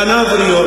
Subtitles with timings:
[0.00, 0.60] Εάν αύριο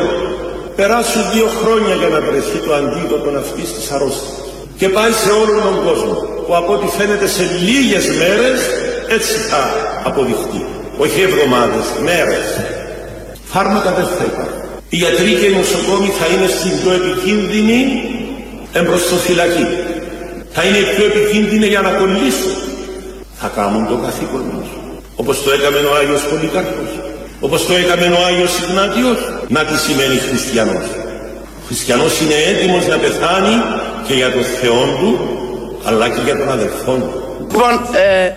[0.76, 4.38] περάσουν δύο χρόνια για να βρεθεί το αντίδοτο αυτής της αρρώστιας
[4.80, 6.12] και πάει σε όλο τον κόσμο
[6.46, 8.58] που από ό,τι φαίνεται σε λίγες μέρες
[9.16, 9.62] έτσι θα
[10.08, 10.60] αποδειχτεί.
[11.04, 12.46] Όχι εβδομάδες, μέρες.
[13.52, 14.60] Φάρμακα δεν θα υπάρχουν.
[14.92, 17.80] Οι γιατροί και οι νοσοκόμοι θα είναι στην πιο επικίνδυνη
[18.80, 19.66] εμπροστοφυλακή.
[20.54, 22.54] Θα είναι οι πιο επικίνδυνοι για να κολλήσουν.
[23.40, 24.68] Θα κάνουν το καθήκον τους.
[25.20, 26.92] Όπως το έκαμε ο Άγιος Πολυκάρπος.
[27.44, 29.18] Όπως το έκαμε ο Άγιος Ιγνάτιος.
[29.48, 30.84] Να τι σημαίνει χριστιανός.
[31.60, 33.54] Ο χριστιανός είναι έτοιμος να πεθάνει
[34.06, 35.18] και για τον Θεό του
[35.84, 37.10] αλλά και για τον αδελφό του.
[37.40, 38.32] Λοιπόν, ε,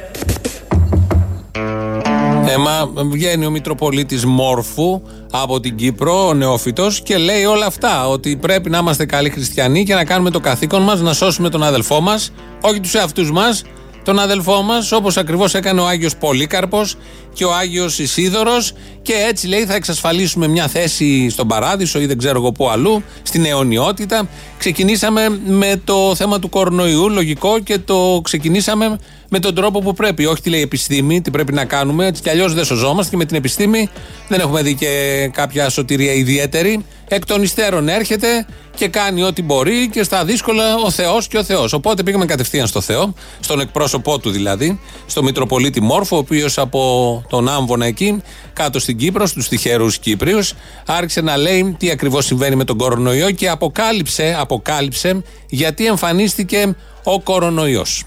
[2.54, 8.08] Έμα, βγαίνει ο Μητροπολίτης Μόρφου από την Κύπρο, ο νεόφυτος και λέει όλα αυτά.
[8.08, 11.64] Ότι πρέπει να είμαστε καλοί χριστιανοί και να κάνουμε το καθήκον μας, να σώσουμε τον
[11.64, 13.64] αδελφό μας, όχι τους εαυτούς μας,
[14.04, 16.96] τον αδελφό μας, όπως ακριβώς έκανε ο Άγιος Πολύκαρπος
[17.34, 18.74] και ο Άγιος Ισίδωρος.
[19.08, 23.04] Και έτσι λέει θα εξασφαλίσουμε μια θέση στον παράδεισο ή δεν ξέρω εγώ πού αλλού,
[23.24, 24.28] στην αιωνιότητα.
[24.58, 29.00] Ξεκινήσαμε με το θέμα του κορονοϊού, λογικό, και το ξεκινήσαμε
[29.30, 30.26] με τον τρόπο που πρέπει.
[30.26, 32.06] Όχι τι λέει η επιστήμη, τι πρέπει να κάνουμε.
[32.06, 33.90] Έτσι κι αλλιώς δεν σωζόμαστε και με την επιστήμη
[34.28, 36.86] δεν έχουμε δει και κάποια σωτηρία ιδιαίτερη.
[37.08, 41.44] Εκ των υστέρων έρχεται και κάνει ό,τι μπορεί και στα δύσκολα ο Θεός και ο
[41.44, 41.74] Θεός.
[41.74, 47.24] Οπότε πήγαμε κατευθείαν στο Θεό, στον εκπρόσωπό του δηλαδή, στο Μητροπολίτη Μόρφο, ο οποίος από
[47.30, 48.22] τον Άμβονα εκεί,
[48.54, 50.54] κάτω στην Κύπρος, στου τυχερούς Κύπριους,
[50.86, 57.22] άρχισε να λέει τι ακριβώς συμβαίνει με τον κορονοϊό και αποκάλυψε, αποκάλυψε γιατί εμφανίστηκε ο
[57.22, 58.04] κορονοϊός.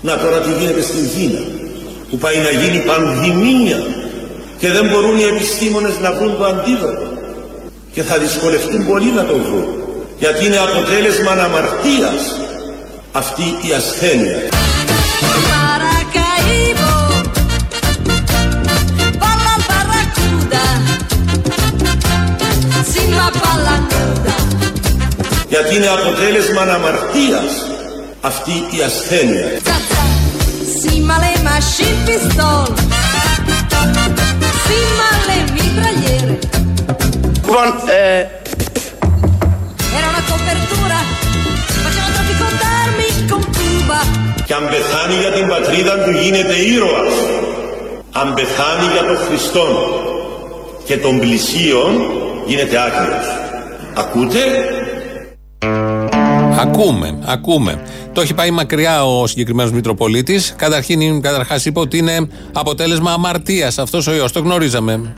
[0.00, 1.40] Να τώρα τι γίνεται στην Κίνα
[2.10, 3.78] που πάει να γίνει πανδημία
[4.58, 7.12] και δεν μπορούν οι επιστήμονες να βρουν το αντίδοτο
[7.92, 9.80] και θα δυσκολευτούν πολύ να το βρουν
[10.18, 12.40] γιατί είναι αποτέλεσμα αμαρτίας
[13.12, 14.38] αυτή η ασθένεια.
[25.48, 27.52] Γιατί είναι αποτέλεσμα αμαρτίας
[28.20, 29.48] αυτή η ασθένεια.
[30.82, 32.64] Sì, ma le machine pistol.
[34.64, 36.38] Sì, ma le mitragliere.
[37.50, 37.68] λοιπόν,
[38.00, 38.18] ε,
[39.96, 40.98] Era una copertura.
[41.84, 44.00] Facevano traffico d'armi con Cuba.
[44.46, 47.14] Και αν πεθάνει για την πατρίδα του γίνεται ήρωας.
[48.12, 49.66] Αν πεθάνει για τον Χριστό
[50.84, 51.92] και των πλησίων
[52.50, 53.26] γίνεται άκρος.
[53.94, 54.40] Ακούτε;
[56.60, 57.82] Ακούμε, ακούμε.
[58.12, 60.54] Το έχει πάει μακριά ο συγκεκριμένος Μητροπολίτης.
[60.56, 64.32] Καταρχήν, καταρχάς είπε ότι είναι αποτέλεσμα αμαρτίας αυτός ο ιός.
[64.32, 65.14] Το γνωρίζαμε.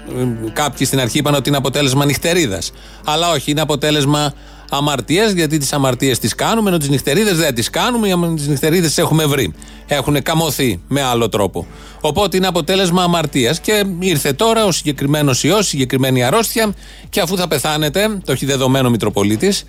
[0.52, 2.72] Κάποιοι στην αρχή είπαν ότι είναι αποτέλεσμα νυχτερίδας.
[3.04, 4.32] Αλλά όχι, είναι αποτέλεσμα
[4.76, 8.08] αμαρτία, γιατί τις αμαρτίες τις κάνουμε, ενώ τις νυχτερίδες δεν τις κάνουμε.
[8.36, 9.54] Τις νυχτερίδες τις έχουμε βρει.
[9.86, 11.66] Έχουν καμωθεί με άλλο τρόπο.
[12.00, 13.60] Οπότε είναι αποτέλεσμα αμαρτίας.
[13.60, 16.74] Και ήρθε τώρα ο συγκεκριμένος ιός, η συγκεκριμένη αρρώστια,
[17.08, 19.64] και αφού θα πεθάνετε, το έχει δεδομένο ο Μητροπολίτης,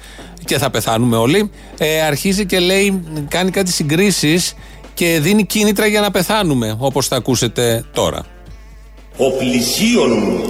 [0.45, 4.53] και θα πεθάνουμε όλοι, ε, αρχίζει και λέει, κάνει κάτι συγκρίσεις
[4.93, 8.25] και δίνει κίνητρα για να πεθάνουμε, όπως θα ακούσετε τώρα.
[9.17, 10.41] Ο πλησίον μου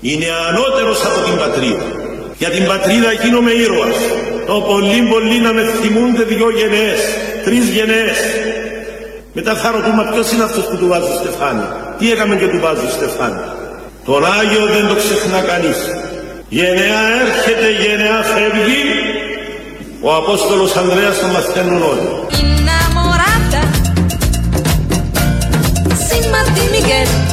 [0.00, 2.05] είναι ανώτερος από την πατρίδα.
[2.38, 3.98] Για την πατρίδα γίνομαι ήρωας.
[4.46, 7.00] Το πολύ πολύ να με θυμούνται δυο γενναίες,
[7.44, 8.18] τρεις γενναίες.
[9.32, 11.66] Μετά θα ρωτούμε ποιος είναι αυτός που του βάζει στεφάνι.
[11.98, 13.42] Τι έκαμε και του βάζει στεφάνι.
[14.04, 15.78] Τον Άγιο δεν το ξεχνά κανείς.
[16.48, 18.82] Γενναία έρχεται, γενναία φεύγει.
[20.00, 22.08] Ο Απόστολος Ανδρέας θα μαθαίνουν όλοι.
[22.42, 23.60] Innamorata.
[26.06, 27.25] Sì, ma di Miguel.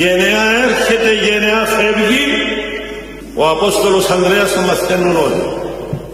[0.00, 0.10] Sera.
[0.20, 2.24] Γενναία έρχεται, γενναία φεύγει.
[3.34, 5.42] Ο Απόστολος Ανδρέας θα μαθαίνουν όλοι.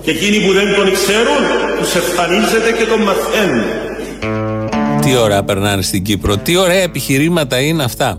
[0.03, 1.43] Και εκείνοι που δεν τον ξέρουν,
[1.79, 3.65] τους εμφανίζεται και τον μαθαίνουν.
[5.01, 6.37] Τι ωραία περνάνε στην Κύπρο.
[6.37, 8.19] Τι ωραία επιχειρήματα είναι αυτά.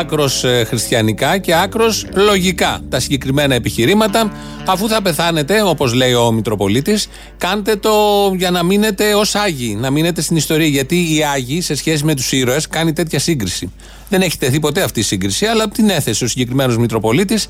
[0.00, 4.32] Άκρος χριστιανικά και άκρος λογικά τα συγκεκριμένα επιχειρήματα.
[4.66, 7.08] Αφού θα πεθάνετε, όπως λέει ο Μητροπολίτης,
[7.38, 7.90] κάντε το
[8.36, 10.66] για να μείνετε ως Άγιοι, να μείνετε στην ιστορία.
[10.66, 13.72] Γιατί οι Άγιοι, σε σχέση με τους ήρωες, κάνει τέτοια σύγκριση.
[14.08, 17.48] Δεν έχει τεθεί ποτέ αυτή η σύγκριση, αλλά την έθεσε ο συγκεκριμένος Μητροπολίτης.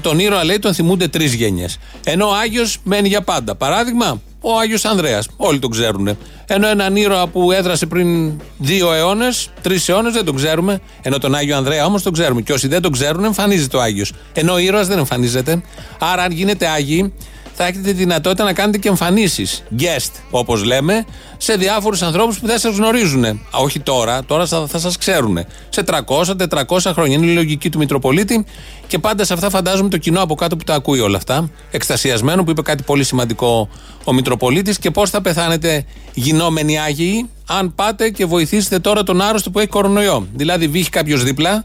[0.00, 1.78] Τον ήρωα λέει τον θυμούνται τρεις γενιές.
[2.04, 3.54] Ενώ ο Άγιος μένει για πάντα.
[3.54, 5.28] Παράδειγμα, ο Άγιος Ανδρέας.
[5.36, 6.18] Όλοι τον ξέρουν.
[6.46, 10.80] Ενώ έναν ήρωα που έδρασε πριν δύο αιώνες, τρεις αιώνες δεν τον ξέρουμε.
[11.02, 12.40] Ενώ τον Άγιο Ανδρέα όμως τον ξέρουμε.
[12.40, 14.12] Και όσοι δεν τον ξέρουν, εμφανίζεται ο Άγιος.
[14.32, 15.62] Ενώ ο ήρωας δεν εμφανίζεται.
[15.98, 17.12] Άρα, αν γίνετε Άγιοι,
[17.62, 19.62] θα έχετε τη δυνατότητα να κάνετε και εμφανίσεις.
[19.78, 21.04] Guest, όπως λέμε,
[21.36, 23.24] σε διάφορους ανθρώπους που δεν σας γνωρίζουν.
[23.24, 25.38] Α, όχι τώρα, τώρα θα, θα σας ξέρουν.
[25.68, 27.16] Σε 300-400 χρόνια.
[27.16, 28.44] Είναι η λογική του Μητροπολίτη
[28.86, 31.50] και πάντα σε αυτά φαντάζομαι το κοινό από κάτω που τα ακούει όλα αυτά.
[31.70, 33.68] Εκστασιασμένο που είπε κάτι πολύ σημαντικό
[34.04, 35.84] ο Μητροπολίτης και πώς θα πεθάνετε
[36.14, 40.26] γινόμενοι Άγιοι, αν πάτε και βοηθήσετε τώρα τον άρρωστο που έχει κορονοϊό.
[40.34, 41.64] Δηλαδή, βύχει κάποιος δίπλα,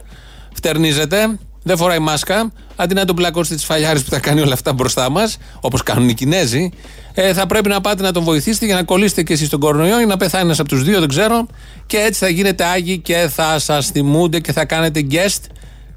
[0.53, 4.73] φτερνίζεται, δεν φοράει μάσκα, αντί να τον πλακώσετε τις φαλιάρε που θα κάνει όλα αυτά
[4.73, 6.69] μπροστά μας, όπως κάνουν οι Κινέζοι,
[7.13, 9.99] ε, θα πρέπει να πάτε να τον βοηθήσετε για να κολλήσετε και εσείς τον κορονοϊό
[9.99, 11.47] ή να πεθάνει ένας από τους δύο, δεν ξέρω.
[11.85, 15.41] Και έτσι θα γίνετε άγιοι και θα σας θυμούνται και θα κάνετε guest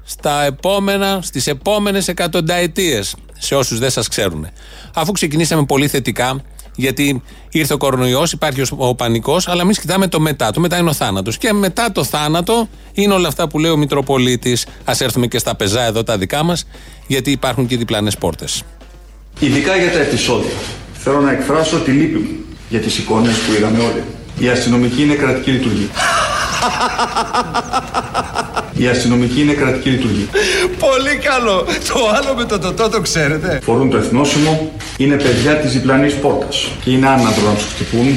[0.03, 4.47] στα επόμενα, στις επόμενες εκατονταετίες σε όσους δεν σας ξέρουν.
[4.93, 6.41] Αφού ξεκινήσαμε πολύ θετικά
[6.79, 10.51] γιατί ήρθε ο κορονοϊός, υπάρχει ο, ο πανικός, αλλά εμείς κοιτάμε το μετά.
[10.51, 11.37] Το μετά είναι ο θάνατος.
[11.37, 14.65] Και μετά το θάνατο είναι όλα αυτά που λέει ο Μητροπολίτης.
[14.65, 16.67] Α έρθουμε και στα πεζά εδώ τα δικά μας,
[17.07, 18.63] γιατί υπάρχουν και διπλανές πόρτες.
[19.39, 20.51] Ειδικά για τα επεισόδια.
[20.93, 22.29] Θέλω να εκφράσω τη λύπη μου
[22.69, 24.03] για τις εικόνες που είδαμε όλοι.
[24.39, 25.87] Η αστυνομική είναι κρατική λειτουργία.
[28.73, 30.25] Η αστυνομική είναι κρατική λειτουργία.
[30.79, 31.65] Πολύ καλό.
[31.87, 33.59] Το άλλο με το τοτό το ξέρετε.
[33.63, 38.15] Φορούν το εθνόσημο, είναι παιδιά της διπλανής πόρτας και είναι άναδρο να τους χτυπούν,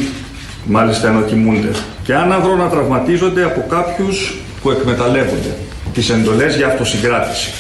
[0.65, 1.71] μάλιστα ενώ κοιμούνται.
[2.05, 5.57] Και άναδρο να τραυματίζονται από κάποιους που εκμεταλλεύονται
[5.93, 7.51] τις εντολές για αυτοσυγκράτηση.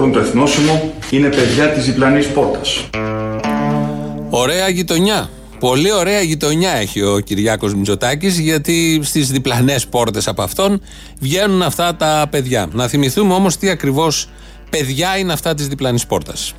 [0.00, 2.88] Φορούν το εθνόσημο, είναι παιδιά της διπλανής πόρτας.
[4.30, 5.30] Ωραία γειτονιά.
[5.58, 10.82] Πολύ ωραία γειτονιά έχει ο Κυριάκος Μητσοτάκης, γιατί στις διπλανές πόρτες από αυτόν
[11.20, 12.68] βγαίνουν αυτά τα παιδιά.
[12.72, 14.28] Να θυμηθούμε όμως τι ακριβώς
[14.70, 16.54] παιδιά είναι αυτά της διπλανής πόρτας.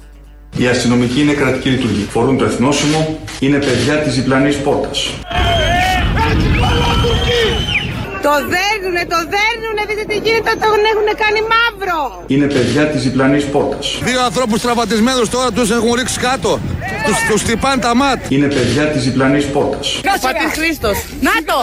[0.57, 2.05] Η αστυνομική είναι κρατική λειτουργία.
[2.09, 5.09] Φορούν το εθνόσημο, είναι παιδιά της διπλανής πόρτας.
[8.21, 9.19] Το δέρνουνε, το
[9.81, 12.23] δέρνουνε, δείτε τι γίνεται, τον έχουν κάνει μαύρο.
[12.27, 13.99] Είναι παιδιά της διπλανής πόρτας.
[14.03, 16.59] Δύο ανθρώπους τραυματισμένους τώρα τους έχουν ρίξει κάτω.
[17.05, 18.19] Τους, τους χτυπάνε τα μάτ.
[18.29, 19.87] Είναι παιδιά της διπλανής πόρτας.
[20.21, 20.97] Πατήρ Χρήστος.
[21.27, 21.57] Να το,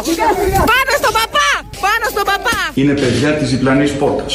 [0.70, 1.50] πάνω στον παπά,
[1.84, 2.60] πάνω στον παπά.
[2.74, 4.34] Είναι παιδιά της διπλανής πόρτας.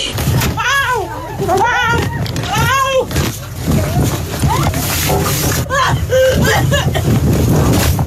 [0.76, 1.10] Αου,
[1.48, 1.58] αου,
[2.70, 3.08] αου.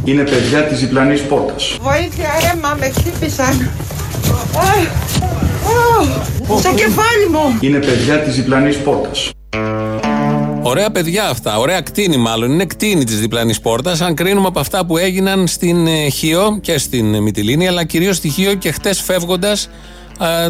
[0.05, 1.77] Είναι παιδιά της διπλανής πόρτας.
[1.81, 3.71] Βοήθεια, αίμα, με χτύπησαν.
[5.67, 7.59] Α, α, Στο κεφάλι μου.
[7.61, 9.31] Είναι παιδιά της διπλανής πόρτας.
[10.63, 11.59] Ωραία παιδιά αυτά.
[11.59, 12.51] Ωραία κτίνη μάλλον.
[12.51, 14.01] Είναι κτίνη της διπλανής πόρτας.
[14.01, 18.17] Αν κρίνουμε από αυτά που έγιναν στην ε, Χίο και στην ε, Μυτιλίνη, αλλά κυρίως
[18.17, 19.69] στη Χίο και χτες φεύγοντας.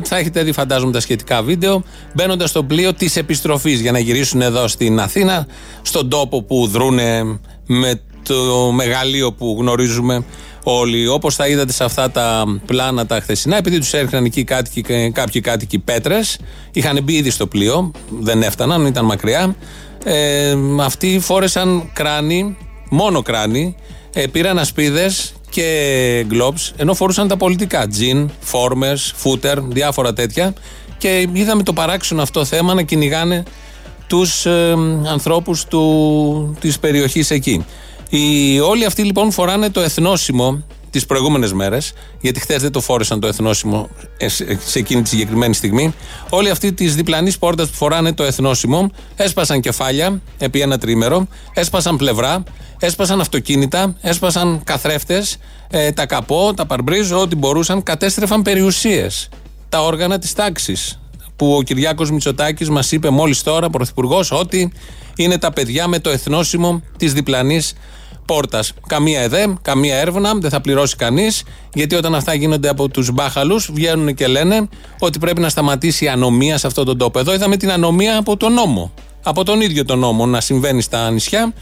[0.03, 1.83] Θα έχετε δει, φαντάζομαι, τα σχετικά βίντεο.
[2.15, 5.47] Μπαίνοντας στο πλοίο της επιστροφής για να γυρίσουν εδώ στην Αθήνα,
[5.83, 10.25] στον τόπο που δρούνε με το μεγαλείο που γνωρίζουμε
[10.73, 11.09] όλοι.
[11.09, 15.41] Όπως θα είδατε σε αυτά τα πλάνα τα χθεσινά, επειδή τους έρχονταν εκεί κάτοικοι, κάποιοι
[15.41, 16.39] κάτοικοι πέτρες,
[16.73, 17.91] είχαν μπει ήδη στο πλοίο,
[18.21, 19.57] δεν έφταναν, ήταν μακριά.
[20.05, 22.57] Ε, αυτοί φόρεσαν κράνη,
[22.89, 23.77] μόνο κράνη,
[24.15, 27.87] ε, πήραν ασπίδες και γκλόμπς, ενώ φορούσαν τα πολιτικά.
[27.87, 30.53] Τζιν, φόρμε, φούτερ, διάφορα τέτοια.
[30.99, 33.43] Και είδαμε το παράξενο αυτό θέμα να κυνηγάνε
[34.07, 34.75] τους ε,
[35.07, 37.65] ανθρώπους του, της περιοχής εκεί.
[38.08, 40.64] Οι, όλοι αυτοί λοιπόν φοράνε το εθνόσημο
[40.97, 45.08] τις προηγούμενες μέρες, γιατί χθες δεν το φόρεσαν το εθνόσημο ε, σε σε εκείνη τη
[45.08, 45.94] συγκεκριμένη στιγμή.
[46.31, 51.96] Όλοι αυτοί τη διπλανή πόρτα που φοράνε το εθνόσημο έσπασαν κεφάλια επί ένα τρίμερο, έσπασαν
[51.96, 52.43] πλευρά,
[52.79, 55.36] έσπασαν αυτοκίνητα, έσπασαν καθρέφτες,
[55.70, 59.29] ε, τα καπό, τα παρμπρίζ, ό,τι μπορούσαν, κατέστρεφαν περιουσίες.
[59.69, 61.01] Τα όργανα της τάξης.
[61.36, 64.72] Που ο Κυριάκος Μητσοτάκης μας είπε μόλις τώρα, πρωθυπουργός, ότι
[65.17, 67.75] είναι τα παιδιά με το εθνόσημο της διπλανής
[68.27, 68.73] πόρτας.
[68.87, 71.43] Καμία ΕΔΕ, καμία έρευνα, δεν θα πληρώσει κανείς,
[71.75, 74.69] γιατί όταν αυτά γίνονται από τους μπάχαλους, βγαίνουν και λένε
[74.99, 77.19] ότι πρέπει να σταματήσει η ανομία σε αυτόν τον τόπο.
[77.19, 78.93] Εδώ είδαμε την ανομία από τον νόμο.
[79.23, 81.53] Από τον ίδιο τον νόμο να συμβαίνει στα νησιά.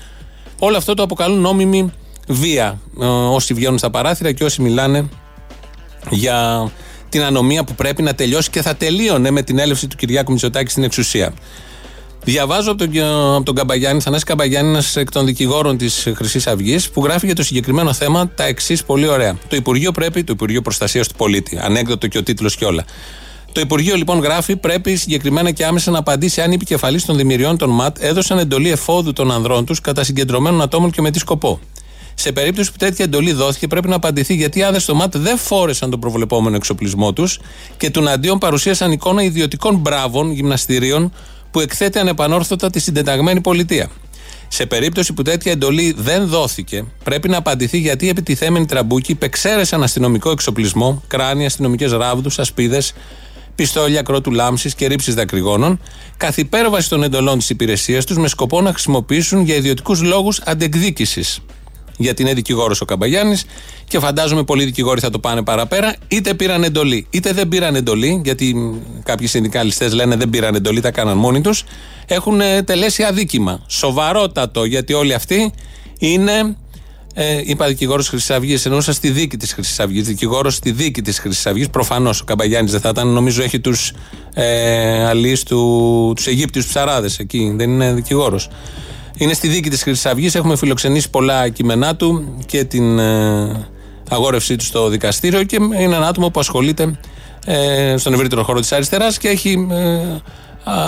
[0.58, 1.92] Όλο αυτό το αποκαλούν νόμιμη
[2.28, 2.78] βία.
[3.00, 5.08] Ε, όσοι βγαίνουν στα παράθυρα και όσοι μιλάνε
[6.11, 6.70] για
[7.08, 10.70] την ανομία που πρέπει να τελειώσει και θα τελείωνε με την έλευση του Κυριάκου Μητσοτάκη
[10.70, 11.34] στην εξουσία.
[12.24, 13.02] Διαβάζω από τον,
[13.34, 17.34] από τον Καμπαγιάννη, Θανάση Καμπαγιάννη, ένας εκ των δικηγόρων της Χρυσής Αυγής, που γράφει για
[17.34, 19.38] το συγκεκριμένο θέμα τα εξής πολύ ωραία.
[19.48, 22.84] Το Υπουργείο πρέπει, το Υπουργείο Προστασίας του Πολίτη, ανέκδοτο και ο τίτλος και όλα.
[23.52, 27.56] Το Υπουργείο λοιπόν γράφει πρέπει συγκεκριμένα και άμεσα να απαντήσει αν οι επικεφαλεί των δημιουργών
[27.56, 31.60] των ΜΑΤ έδωσαν εντολή εφόδου των ανδρών τους κατά συγκεντρωμένων ατόμων και με τι σκοπό.
[32.14, 35.38] Σε περίπτωση που τέτοια εντολή δόθηκε, πρέπει να απαντηθεί γιατί οι άδες στο ΜΑΤ δεν
[35.38, 37.38] φόρεσαν τον προβλεπόμενο εξοπλισμό τους
[37.76, 41.12] και του αντίον παρουσίασαν εικόνα ιδιωτικών μπράβων γυμναστηρίων
[41.54, 43.88] που εκθέτει ανεπανόρθωτα τη συντεταγμένη πολιτεία.
[44.49, 49.82] Σε περίπτωση που τέτοια εντολή δεν δόθηκε, πρέπει να απαντηθεί γιατί οι επιτιθέμενοι τραμπούκοι υπεξαίρεσαν
[49.82, 52.92] αστυνομικό εξοπλισμό, κράνη, αστυνομικές ράβδους, ασπίδες,
[53.54, 55.80] πιστόλια κρότου λάμψης και ρήψη δακρυγόνων,
[56.16, 61.40] καθ' υπέρβαση των εντολών της υπηρεσίας τους με σκοπό να χρησιμοποιήσουν για ιδιωτικούς λόγους αντεκδίκησης.
[61.96, 63.44] Γιατί είναι δικηγόρος ο Καμπαγιάννης
[63.88, 65.94] και φαντάζομαι πολλοί δικηγόροι θα το πάνε παραπέρα.
[66.08, 70.90] Είτε πήραν εντολή, είτε δεν πήραν εντολή, γιατί κάποιοι συνδικαλιστές λένε δεν πήραν εντολή, τα
[70.90, 71.64] κάναν μόνοι τους.
[72.06, 73.62] Έχουν ε, τελέσει αδίκημα.
[73.66, 75.52] Σοβαρότατο, γιατί όλοι αυτοί
[75.98, 76.56] είναι
[77.16, 80.06] ε, είπα δικηγόρος Χρυσής Αυγής, εννοούσα στη δίκη της Χρυσής Αυγής.
[80.06, 81.70] Δικηγόρος στη δίκη της Χρυσής Αυγής.
[81.70, 83.08] Προφανώς ο Καμπαγιάννης δεν θα ήταν.
[83.08, 83.92] Νομίζω έχει τους
[84.34, 87.52] ε, αλλοί του τους Αιγύπτιους ψαράδες εκεί.
[87.56, 88.48] Δεν είναι δικηγόρος.
[89.16, 90.35] Είναι στη δίκη της Χρυσής Αυγής.
[90.35, 93.68] Έχουμε φιλοξενήσει πολλά κείμενά του και την ε,
[94.11, 95.44] αγόρευσή του στο δικαστήριο.
[95.44, 96.99] Και είναι ένα άτομο που ασχολείται
[97.44, 100.16] ε, στον ευρύτερο χώρο της αριστεράς και έχει ε,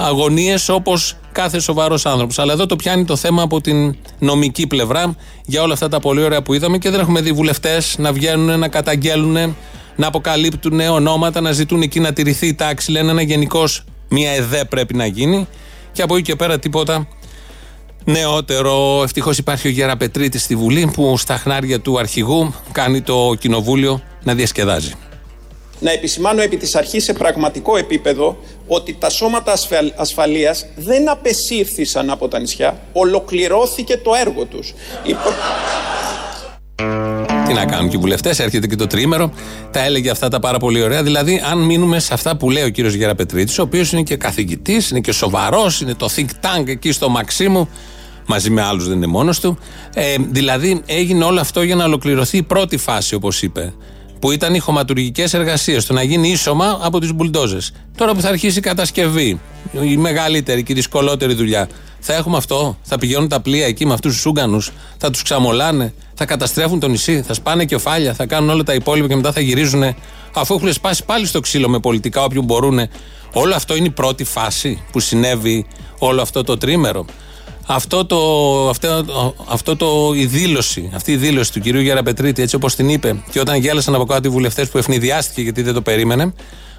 [0.07, 2.39] αγωνίες όπως κάθε σοβαρός άνθρωπος.
[2.39, 5.15] Αλλά εδώ το πιάνει το θέμα από την νομική πλευρά
[5.45, 8.59] για όλα αυτά τα πολύ ωραία που είδαμε και δεν έχουμε δει βουλευτές να βγαίνουν,
[8.59, 9.57] να καταγγέλουν,
[9.97, 12.91] να αποκαλύπτουν ονόματα, να ζητούν εκεί να τηρηθεί η τάξη.
[12.91, 15.47] Λένε ένα γενικώς μια ΕΔΕ πρέπει να γίνει
[15.93, 17.09] και από εκεί και πέρα τίποτα
[18.07, 19.03] νεότερο.
[19.03, 24.35] Ευτυχώς υπάρχει ο Γεραπετρίτης στη Βουλή που στα χνάρια του αρχηγού κάνει το κοινοβούλιο να
[24.35, 24.95] διασκεδάζει
[25.81, 28.37] να επισημάνω επί της αρχής σε πραγματικό επίπεδο
[28.67, 29.55] ότι τα σώματα
[29.97, 34.75] ασφαλείας δεν απεσύρθησαν από τα νησιά, ολοκληρώθηκε το έργο τους.
[37.47, 39.33] Τι να κάνουν και οι βουλευτές, έρχεται και το τρίμερο.
[39.71, 41.03] Τα έλεγε αυτά τα πάρα πολύ ωραία.
[41.03, 44.91] Δηλαδή, αν μείνουμε σε αυτά που λέει ο κύριος Γεραπετρίτης, ο οποίος είναι και καθηγητής,
[44.91, 47.69] είναι και σοβαρός, είναι το think tank εκεί στο Μαξίμου,
[48.27, 49.59] μαζί με άλλους δεν είναι μόνος του.
[49.95, 53.73] Ε, δηλαδή, έγινε όλο αυτό για να ολοκληρωθεί η πρώτη φάση, όπως είπε
[54.19, 57.73] που ήταν οι χωματουργικές εργασίες, το να γίνει ίσωμα από τις μπουλντόζες.
[57.97, 59.41] Τώρα που θα αρχίσει η κατασκευή,
[59.83, 61.69] η μεγαλύτερη και η δυσκολότερη δουλειά,
[62.01, 64.65] θα έχουμε αυτό, θα πηγαίνουν τα πλοία εκεί με αυτούς τους Ούγκανου,
[64.97, 69.09] θα τους ξαμολάνε, θα καταστρέφουν το νησί, θα σπάνε κεφάλια, θα κάνουν όλα τα υπόλοιπα
[69.09, 69.83] και μετά θα γυρίζουν,
[70.35, 72.81] αφού έχουν σπάσει πάλι στο ξύλο με πολιτικά όποιου μπορούν.
[73.33, 75.67] Όλο αυτό είναι η πρώτη φάση που συνέβη
[75.99, 77.05] όλο αυτό το τρίμερο.
[77.67, 78.19] Αυτό το,
[78.69, 79.05] αυτό,
[79.49, 83.41] αυτό το, η δήλωση, αυτή η δήλωση του κυρίου Γεραπετρίτη, έτσι όπως την είπε, και
[83.41, 86.33] όταν γέλασαν από κάτω οι βουλευτές που ευνηδιάστηκε γιατί δεν το περίμενε,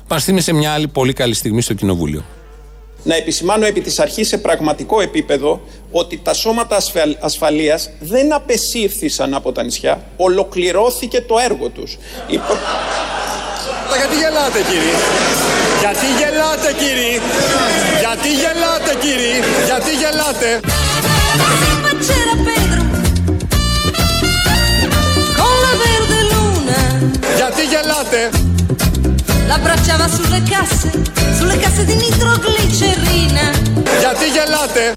[0.07, 2.25] μας θύμισε μια άλλη πολύ καλή στιγμή στο Κοινοβούλιο.
[3.03, 6.77] Να επισημάνω επί της αρχής σε πραγματικό επίπεδο ότι τα σώματα
[7.19, 11.97] ασφαλείας δεν απεσύρθησαν από τα νησιά, ολοκληρώθηκε το έργο τους.
[13.97, 14.93] Γιατί γελάτε κύριε;
[15.81, 17.19] Γιατί γελάτε κύριε.
[18.03, 19.37] Γιατί γελάτε κύριε.
[19.65, 20.49] Γιατί γελάτε.
[27.39, 28.29] Γιατί γελάτε.
[29.49, 30.91] L'abbracciava sulle casse,
[31.37, 33.45] sulle casse di nitroglicerina.
[33.99, 34.96] Γιατί γελάτε.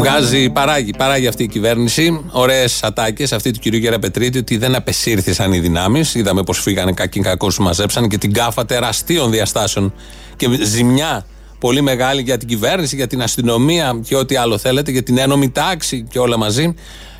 [0.00, 5.52] Βγάζει, παράγει, παράγει αυτή η κυβέρνηση ωραίες ατάκες αυτή του κυρίου Γεραπετρίτη ότι δεν απεσύρθησαν
[5.52, 6.14] οι δυνάμεις.
[6.14, 9.94] Είδαμε πως φύγανε κακοί κακό τους μαζέψαν και την κάφα τεραστίων διαστάσεων
[10.36, 11.26] και ζημιά
[11.58, 15.50] πολύ μεγάλη για την κυβέρνηση, για την αστυνομία και ό,τι άλλο θέλετε, για την ένομη
[15.50, 16.74] τάξη και όλα μαζί.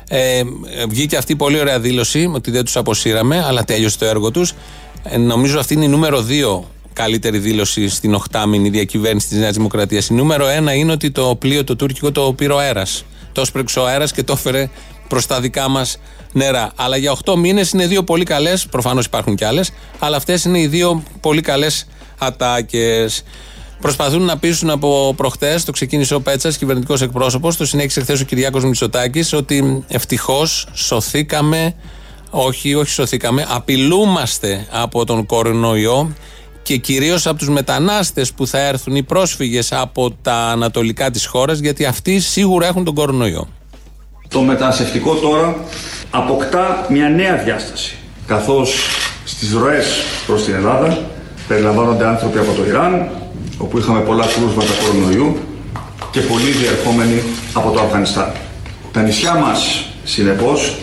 [0.07, 0.41] Ε,
[0.89, 4.53] βγήκε αυτή η πολύ ωραία δήλωση ότι δεν τους αποσύραμε, αλλά τέλειωσε το έργο τους.
[5.03, 10.07] Ε, νομίζω αυτή είναι η νούμερο δύο καλύτερη δήλωση στην οχτάμινη διακυβέρνηση της Νέας Δημοκρατίας.
[10.07, 13.03] Η νούμερο ένα είναι ότι το πλοίο το τουρκικό το πήρε ο αέρας.
[13.31, 14.69] Το σπρέξε ο αέρας και το έφερε
[15.07, 15.97] προς τα δικά μας
[16.31, 16.71] νερά.
[16.75, 20.59] Αλλά για 8 μήνες είναι δύο πολύ καλές, προφανώς υπάρχουν κι άλλες, αλλά αυτές είναι
[20.59, 23.23] οι δύο πολύ καλές ατάκες.
[23.81, 28.23] Προσπαθούν να πείσουν από προχτές, το ξεκίνησε ο Πέτσας, κυβερνητικός εκπρόσωπος, το συνέχισε χθες ο
[28.23, 31.75] Κυριάκος Μητσοτάκης, ότι ευτυχώς σωθήκαμε,
[32.29, 36.13] όχι, όχι σωθήκαμε, απειλούμαστε από τον κορονοϊό
[36.63, 41.59] και κυρίως από τους μετανάστες που θα έρθουν οι πρόσφυγες από τα ανατολικά της χώρας,
[41.59, 43.47] γιατί αυτοί σίγουρα έχουν τον κορονοϊό.
[44.27, 45.55] Το μεταναστευτικό τώρα
[46.11, 47.95] αποκτά μια νέα διάσταση,
[48.27, 48.75] καθώς
[49.25, 49.85] στις ροές
[50.27, 51.05] προς την Ελλάδα
[51.47, 53.09] περιλαμβάνονται άνθρωποι από το Ιράν,
[53.57, 55.37] όπου είχαμε πολλά κρούσματα κορονοϊού
[56.11, 57.21] και πολλοί διερχόμενοι
[57.53, 58.31] από το Αφγανιστάν.
[58.91, 60.75] Τα νησιά μας, συνεπώς,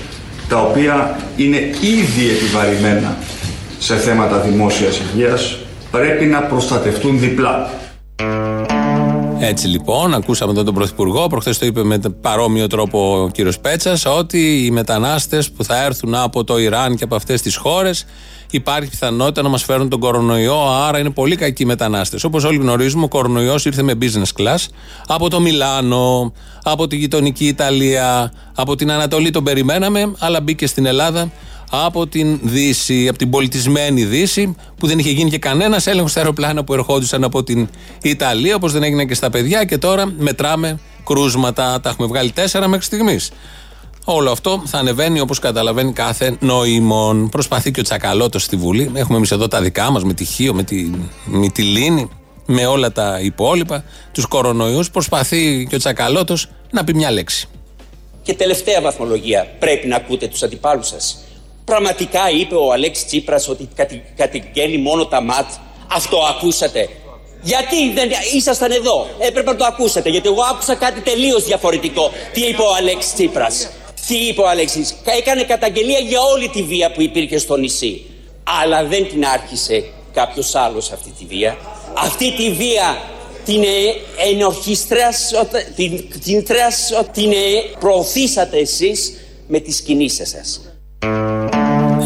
[0.49, 3.17] τα οποία είναι ήδη επιβαρημένα
[3.79, 5.59] σε θέματα δημόσιας υγείας,
[5.99, 7.71] πρέπει να προστατευτούν διπλά.
[9.39, 14.07] Έτσι λοιπόν, ακούσαμε τον, τον Πρωθυπουργό, προχθές το είπε με παρόμοιο τρόπο ο κύριος Πέτσας,
[14.07, 18.07] ότι οι μετανάστες που θα έρθουν από το Ιράν και από αυτές τις χώρες
[18.51, 22.25] υπάρχει πιθανότητα να μας φέρουν τον κορονοϊό, άρα είναι πολύ κακοί οι μετανάστες.
[22.25, 24.67] Όπως όλοι γνωρίζουμε, ο κορονοϊός ήρθε με business class
[25.07, 30.87] από το Μιλάνο, από τη γειτονική Ιταλία, από την Ανατολή τον περιμέναμε, αλλά μπήκε στην
[30.87, 31.31] Ελλάδα
[31.71, 36.21] από την Δύση, από την πολιτισμένη Δύση, που δεν είχε γίνει και κανένας έλεγχος στα
[36.21, 37.69] αεροπλάνα που ερχόντουσαν από την
[38.03, 39.65] Ιταλία, όπως δεν έγινε και στα παιδιά.
[39.65, 41.81] Και τώρα μετράμε κρούσματα.
[41.81, 43.31] Τα έχουμε βγάλει τέσσερα μέχρι στιγμής.
[44.05, 47.29] Όλο αυτό θα ανεβαίνει όπως καταλαβαίνει κάθε νοήμων.
[47.29, 48.91] Προσπαθεί και ο Τσακαλώτος στη Βουλή.
[48.95, 50.91] Έχουμε εμείς εδώ τα δικά μας με τη Χίο, με τη,
[51.25, 52.09] με τη Λίνη,
[52.47, 54.91] με όλα τα υπόλοιπα, τους κορονοϊούς.
[54.91, 57.49] Προσπαθεί και ο Τσακαλώτος να πει μια λέξη.
[58.23, 59.47] Και τελευταία βαθμολογία.
[59.59, 61.23] Πρέπει να ακούτε τους αντιπάλους σας.
[61.69, 65.51] Πραγματικά είπε ο Αλέξης Τσίπρας ότι κατη, κατηγγέλει μόνο τα ΜΑΤ.
[65.93, 66.89] Αυτό ακούσατε.
[67.43, 69.07] Γιατί δεν ήσασταν εδώ.
[69.19, 70.09] Έπρεπε να το ακούσατε.
[70.09, 72.11] Γιατί εγώ άκουσα κάτι τελείως διαφορετικό.
[72.33, 73.69] Τι είπε ο Αλέξης Τσίπρας;
[74.07, 78.05] Τι είπε ο Αλέξης; Έκανε καταγγελία για όλη τη βία που υπήρχε στο νησί.
[78.61, 81.57] Αλλά δεν την άρχισε κάποιος άλλος αυτή τη βία.
[81.95, 83.03] Αυτή τη βία
[83.45, 83.65] την
[84.33, 85.31] ενορχίστρας,
[85.77, 86.45] την, την,
[87.13, 87.33] την
[87.79, 89.15] προωθήσατε εσείς
[89.47, 90.61] με τις κινήσεις σας.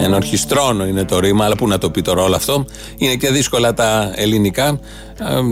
[0.00, 2.64] Ενορχηστρώνω είναι το ρήμα, αλλά πού να το πει τώρα όλο αυτό.
[2.96, 4.80] Είναι και δύσκολα τα ελληνικά.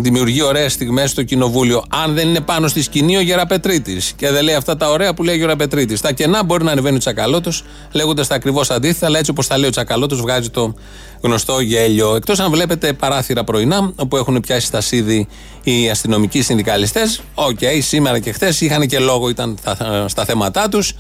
[0.02, 1.85] Δημιουργεί ωραίες στιγμές στο κοινοβούλιο.
[1.88, 5.23] Αν δεν είναι πάνω στη σκηνή ο Γεραπετρίτης και δεν λέει αυτά τα ωραία που
[5.23, 6.00] λέει ο Γεραπετρίτης.
[6.00, 9.59] Τα κενά μπορεί να ανεβαίνει ο Τσακαλώτος λέγοντας τα ακριβώς αντίθετα, αλλά έτσι όπως τα
[9.59, 10.75] λέει ο Τσακαλώτος βγάζει το
[11.20, 12.14] γνωστό γέλιο.
[12.14, 15.28] Εκτός αν βλέπετε παράθυρα πρωινά, όπου έχουν πιάσει στασίδι
[15.64, 17.20] οι αστυνομικοί συνδικαλιστές.
[17.35, 19.59] Οκ, σήμερα και χθες είχαν και λόγο, ήταν
[20.06, 20.92] στα θέματά τους.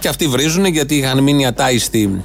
[0.00, 2.24] Και αυτοί βρίζουν γιατί είχαν μείνει ατάιστοι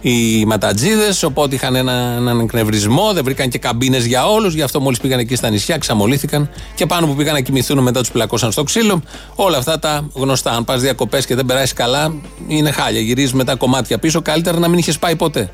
[0.00, 4.54] οι ματατζίδες, οπότε είχαν ένα, έναν εκνευρισμό, δεν βρήκαν και καμπίνες για όλους.
[4.54, 8.00] Γι' αυτό μόλις πήγαν εκεί στα νησιά, ξαμολύθηκαν και πάνω που πήγαν να κοιμηθούν μετά
[8.00, 9.02] τους πλακώσαν στο ξύλο.
[9.34, 10.50] Όλα αυτά τα γνωστά.
[10.50, 12.14] Αν πας διακοπές και δεν περάσεις καλά,
[12.48, 13.00] είναι χάλια.
[13.00, 14.22] Γυρίζεις μετά κομμάτια πίσω.
[14.22, 15.52] Καλύτερα να μην είχες πάει ποτέ.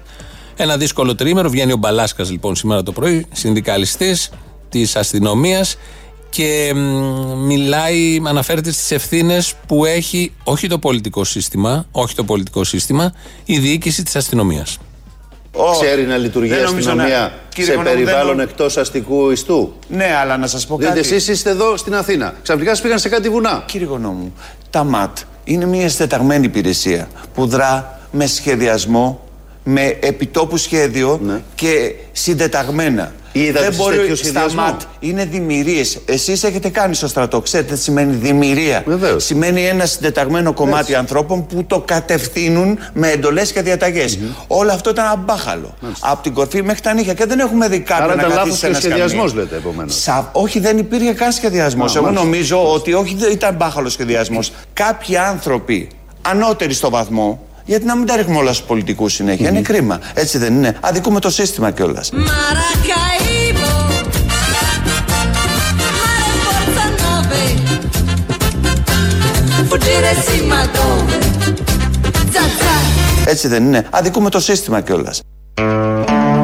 [0.56, 1.48] Ένα δύσκολο τρίμερο.
[1.48, 4.30] Βγαίνει ο Μπαλάσκας λοιπόν σήμερα το πρωί, συνδικαλιστής
[4.68, 5.76] της αστυνομίας
[6.36, 6.72] και
[7.36, 13.12] μιλάει, αναφέρεται στις ευθύνες που έχει όχι το πολιτικό σύστημα, όχι το πολιτικό σύστημα,
[13.44, 14.78] η διοίκηση της αστυνομίας.
[15.80, 18.48] Ξέρει να λειτουργεί η αστυνομία σε περιβάλλον δεν...
[18.48, 20.92] εκτός αστικού ιστού; Ναι, αλλά να σας πω κάτι.
[20.92, 22.34] Γιατί εσείς είστε εδώ στην Αθήνα.
[22.42, 23.62] Ξαφνικά πήγαν σε κάτι βουνά.
[23.66, 24.32] Κύριε Γονόμου,
[24.70, 29.28] τα ΜΑΤ είναι μια συντεταγμένη υπηρεσία που δρά με σχεδιασμό,
[29.64, 31.40] με επιτόπου σχέδιο ναι.
[31.54, 33.12] και συντεταγμένα.
[33.42, 34.80] Είδατε δεν μπορεί στα ΜΑΤ.
[34.98, 35.98] Είναι δημιουργίες.
[36.04, 37.40] Εσείς έχετε κάνει στο στρατό.
[37.40, 38.82] Ξέρετε τι σημαίνει δημιουργία.
[38.86, 39.24] Βεβαίως.
[39.24, 40.94] Σημαίνει ένα συντεταγμένο κομμάτι Έτσι.
[40.94, 44.18] ανθρώπων που το κατευθύνουν με εντολές και διαταγές.
[44.18, 44.44] Mm-hmm.
[44.46, 45.74] Όλο αυτό ήταν αμπάχαλο.
[46.00, 47.14] Από την κορφή μέχρι τα νύχια.
[47.14, 50.02] Και δεν έχουμε δει κάποιον να καθίσει σε ένας σχεδιασμός, λέτε επομένως.
[50.02, 50.30] Σα...
[50.32, 51.96] Όχι, δεν υπήρχε καν σχεδιασμός.
[51.96, 54.52] Εγώ νομίζω ότι όχι δεν ήταν μπάχαλος σχεδιασμός.
[54.72, 55.88] Κάποιοι άνθρωποι
[56.22, 59.48] ανώτεροι στο βαθμό γιατί να μην τα ρίχνουμε όλα στους πολιτικούς συνέχεια.
[59.48, 60.00] Είναι κρίμα.
[60.14, 60.76] Έτσι δεν είναι.
[60.80, 62.10] Αδικούμε το σύστημα κιόλας.
[73.26, 73.86] Έτσι δεν είναι.
[73.90, 75.20] Αδικούμε το σύστημα κιόλας.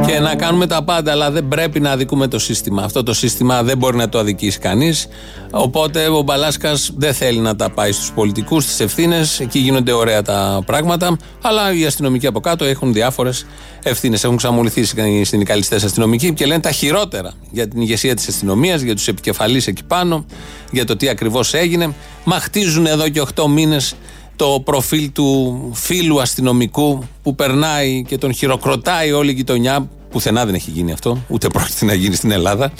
[0.06, 2.82] Και να κάνουμε τα πάντα, αλλά δεν πρέπει να αδικούμε το σύστημα.
[2.82, 5.06] Αυτό το σύστημα δεν μπορεί να το αδικήσει κανείς.
[5.50, 9.40] Οπότε ο Μπαλάσκας δεν θέλει να τα πάει στους πολιτικούς, στις ευθύνες.
[9.40, 11.16] Εκεί γίνονται ωραία τα πράγματα.
[11.42, 13.46] Αλλά οι αστυνομικοί από κάτω έχουν διάφορες
[13.82, 14.24] ευθύνες.
[14.24, 18.94] Έχουν ξαμολυθεί οι συνδικαλιστέ αστυνομικοί και λένε τα χειρότερα για την ηγεσία της αστυνομίας, για
[18.94, 20.24] τους επικεφαλείς εκεί πάνω,
[20.70, 21.94] για το τι ακριβώς έγινε.
[22.24, 23.94] Μα χτίζουν εδώ και 8 μήνες
[24.42, 29.88] το προφίλ του φίλου αστυνομικού που περνάει και τον χειροκροτάει όλη η γειτονιά.
[30.11, 32.72] Πουθενά δεν έχει γίνει αυτό, ούτε πρόκειται να γίνει στην Ελλάδα.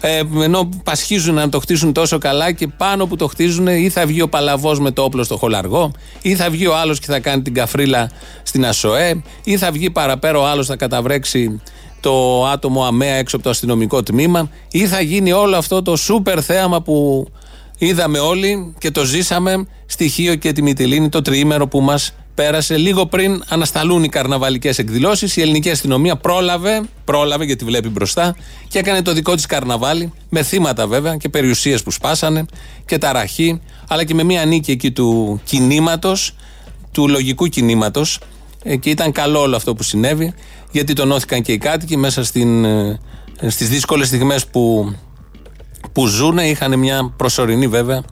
[0.00, 4.06] Ε, ενώ πασχίζουν να το χτίσουν τόσο καλά και πάνω που το χτίζουν ή θα
[4.06, 7.20] βγει ο παλαβός με το όπλο στο χολαργό, ή θα βγει ο άλλος και θα
[7.20, 8.10] κάνει την καφρίλα
[8.42, 11.60] στην ΑΣΟΕ, ή θα βγει παραπέρα ο άλλος θα καταβρέξει
[12.00, 16.44] το άτομο αμαία έξω από το αστυνομικό τμήμα, ή θα γίνει όλο αυτό το σούπερ
[16.44, 17.26] θέαμα που
[17.78, 23.06] είδαμε όλοι και το ζήσαμε στοιχείο και τη Μυτιλίνη το τριήμερο που μας πέρασε λίγο
[23.06, 25.36] πριν ανασταλούν οι καρναβαλικές εκδηλώσεις.
[25.36, 28.36] Η ελληνική αστυνομία πρόλαβε, πρόλαβε γιατί βλέπει μπροστά
[28.68, 32.44] και έκανε το δικό της καρναβάλι με θύματα βέβαια και περιουσίες που σπάσανε
[32.86, 36.34] και ταραχή, αλλά και με μια νίκη εκεί του κινήματος,
[36.92, 38.18] του λογικού κινήματος.
[38.80, 40.34] Και ήταν καλό όλο αυτό που συνέβη,
[40.70, 43.00] γιατί τονώθηκαν και οι κάτοικοι μέσα στην, ε,
[43.46, 44.94] στις δύσκολες στιγμές που,
[45.94, 46.38] που ζουν.
[46.38, 48.02] Είχαν μια προσωρινή βέβαια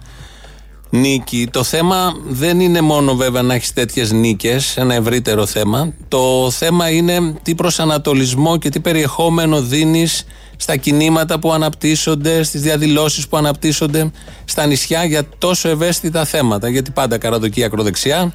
[0.91, 1.49] νίκη.
[1.51, 5.93] Το θέμα δεν είναι μόνο βέβαια να έχεις τέτοιες νίκες, ένα ευρύτερο θέμα.
[6.09, 10.25] Το θέμα είναι τι προσανατολισμό και τι περιεχόμενο δίνεις
[10.57, 14.11] στα κινήματα που αναπτύσσονται, στις διαδηλώσεις που αναπτύσσονται
[14.45, 16.69] στα νησιά για τόσο ευαίσθητα θέματα.
[16.69, 18.33] Γιατί πάντα καραδοκεί ακροδεξιά,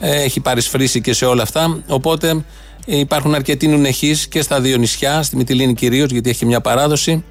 [0.00, 1.82] ε, έχει παρισφρήσει και σε όλα αυτά.
[1.86, 2.44] Οπότε
[2.86, 7.24] υπάρχουν αρκετοί νουνεχείς και στα δύο νησιά, στη Μυτιλίνη κυρίως, γιατί έχει μια παράδοση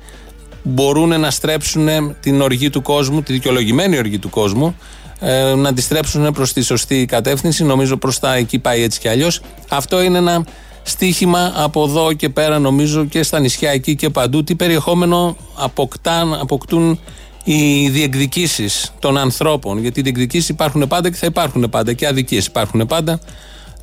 [0.65, 4.75] μπορούν να στρέψουν την οργή του κόσμου, τη δικαιολογημένη οργή του κόσμου,
[5.19, 7.63] ε, να τη στρέψουν προς τη σωστή κατεύθυνση.
[7.63, 9.41] Νομίζω προς τα εκεί πάει έτσι κι αλλιώς.
[9.69, 10.45] Αυτό είναι ένα
[10.83, 14.43] στίχημα από εδώ και πέρα, νομίζω και στα νησιά εκεί και παντού.
[14.43, 16.99] Τι περιεχόμενο αποκτάν, αποκτούν
[17.43, 22.45] οι διεκδικήσεις των ανθρώπων, γιατί οι διεκδικήσεις υπάρχουν πάντα και θα υπάρχουν πάντα και αδικίες
[22.45, 23.19] υπάρχουν πάντα.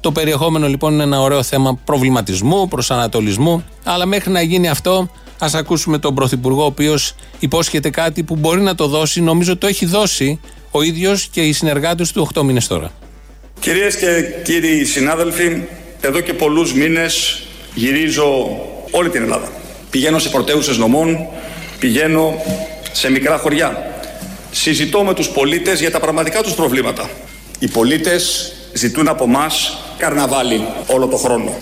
[0.00, 5.08] Το περιεχόμενο λοιπόν είναι ένα ωραίο θέμα προβληματισμού, προσανατολισμού, αλλά μέχρι να γίνει αυτό,
[5.44, 9.66] ας ακούσουμε τον Πρωθυπουργό, ο οποίος υπόσχεται κάτι που μπορεί να το δώσει, νομίζω το
[9.66, 12.90] έχει δώσει ο ίδιος και οι συνεργάτες του 8 μήνες τώρα.
[13.60, 14.06] Κυρίες και
[14.44, 15.62] κύριοι συνάδελφοι,
[16.00, 17.42] εδώ και πολλούς μήνες
[17.74, 18.24] γυρίζω
[18.90, 19.52] όλη την Ελλάδα.
[19.90, 21.26] Πηγαίνω σε πρωτεύουσες νομών,
[21.78, 22.34] πηγαίνω
[22.92, 24.00] σε μικρά χωριά.
[24.50, 27.10] Συζητώ με τους πολίτες για τα πραγματικά τους προβλήματα.
[27.58, 31.56] Οι πολίτες ζητούν από μας καρναβάλι όλο το χρόνο.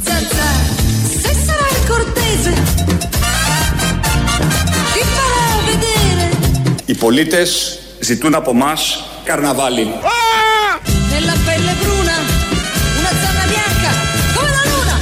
[6.90, 9.92] Οι πολίτες ζητούν από μας καρναβάλι.
[11.10, 12.16] nella pelle bruna
[12.98, 13.90] una zanna bianca
[14.36, 14.96] come la luna.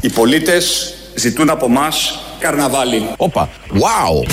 [0.00, 3.08] Οι πολίτες ζητούν από μας καρναβάλι.
[3.16, 3.48] Όπα.
[3.72, 4.26] Wow.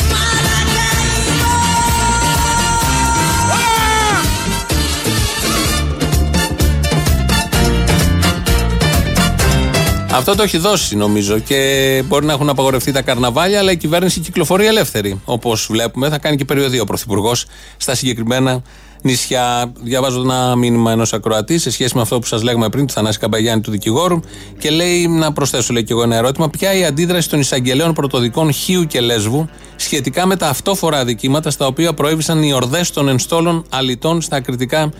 [10.19, 14.19] Αυτό το έχει δώσει νομίζω και μπορεί να έχουν απαγορευτεί τα καρναβάλια, αλλά η κυβέρνηση
[14.19, 15.21] κυκλοφορεί ελεύθερη.
[15.25, 17.45] Όπως βλέπουμε, θα κάνει και περιοδία ο Πρωθυπουργός
[17.77, 18.62] στα συγκεκριμένα
[19.01, 19.73] νησιά.
[19.82, 23.19] Διαβάζω ένα μήνυμα ενός ακροατή σε σχέση με αυτό που σας λέγαμε πριν, του Θανάση
[23.19, 24.19] Καμπαγιάννη του δικηγόρου.
[24.58, 28.51] Και λέει, να προσθέσω λέει και εγώ ένα ερώτημα, ποια η αντίδραση των εισαγγελέων πρωτοδικών
[28.51, 33.65] Χίου και Λέσβου σχετικά με τα αυτόφορα αδικήματα στα οποία προέβησαν οι ορδές των ενστόλων
[33.69, 34.91] αλητών στα ακριτικά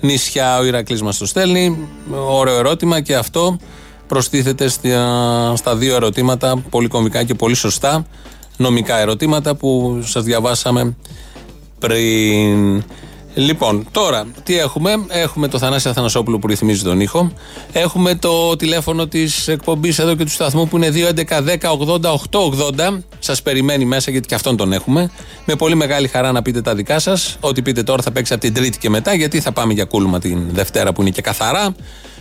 [0.00, 0.58] νησιά.
[0.58, 1.88] Ο Ηρακλής μας το στέλνει.
[2.28, 3.58] Ωραίο ερώτημα και αυτό
[4.06, 8.06] προστίθεται στα, στα δύο ερωτήματα, πολύ κομβικά και πολύ σωστά,
[8.56, 10.96] νομικά ερωτήματα που σας διαβάσαμε
[11.78, 12.84] πριν.
[13.38, 17.32] Λοιπόν, τώρα τι έχουμε; Έχουμε το Θανάση Αθανασόπουλο που ρυθμίζει τον ήχο.
[17.72, 22.98] Έχουμε το τηλέφωνο της εκπομπής εδώ και του σταθμού που είναι 2.11.10.80.880.
[23.18, 25.10] Σας περιμένει μέσα γιατί και αυτόν τον έχουμε.
[25.44, 27.36] Με πολύ μεγάλη χαρά να πείτε τα δικά σας.
[27.40, 30.18] Ό,τι πείτε τώρα θα παίξει από την Τρίτη και μετά γιατί θα πάμε για κούλμα
[30.18, 31.74] την Δευτέρα που είναι και καθαρά.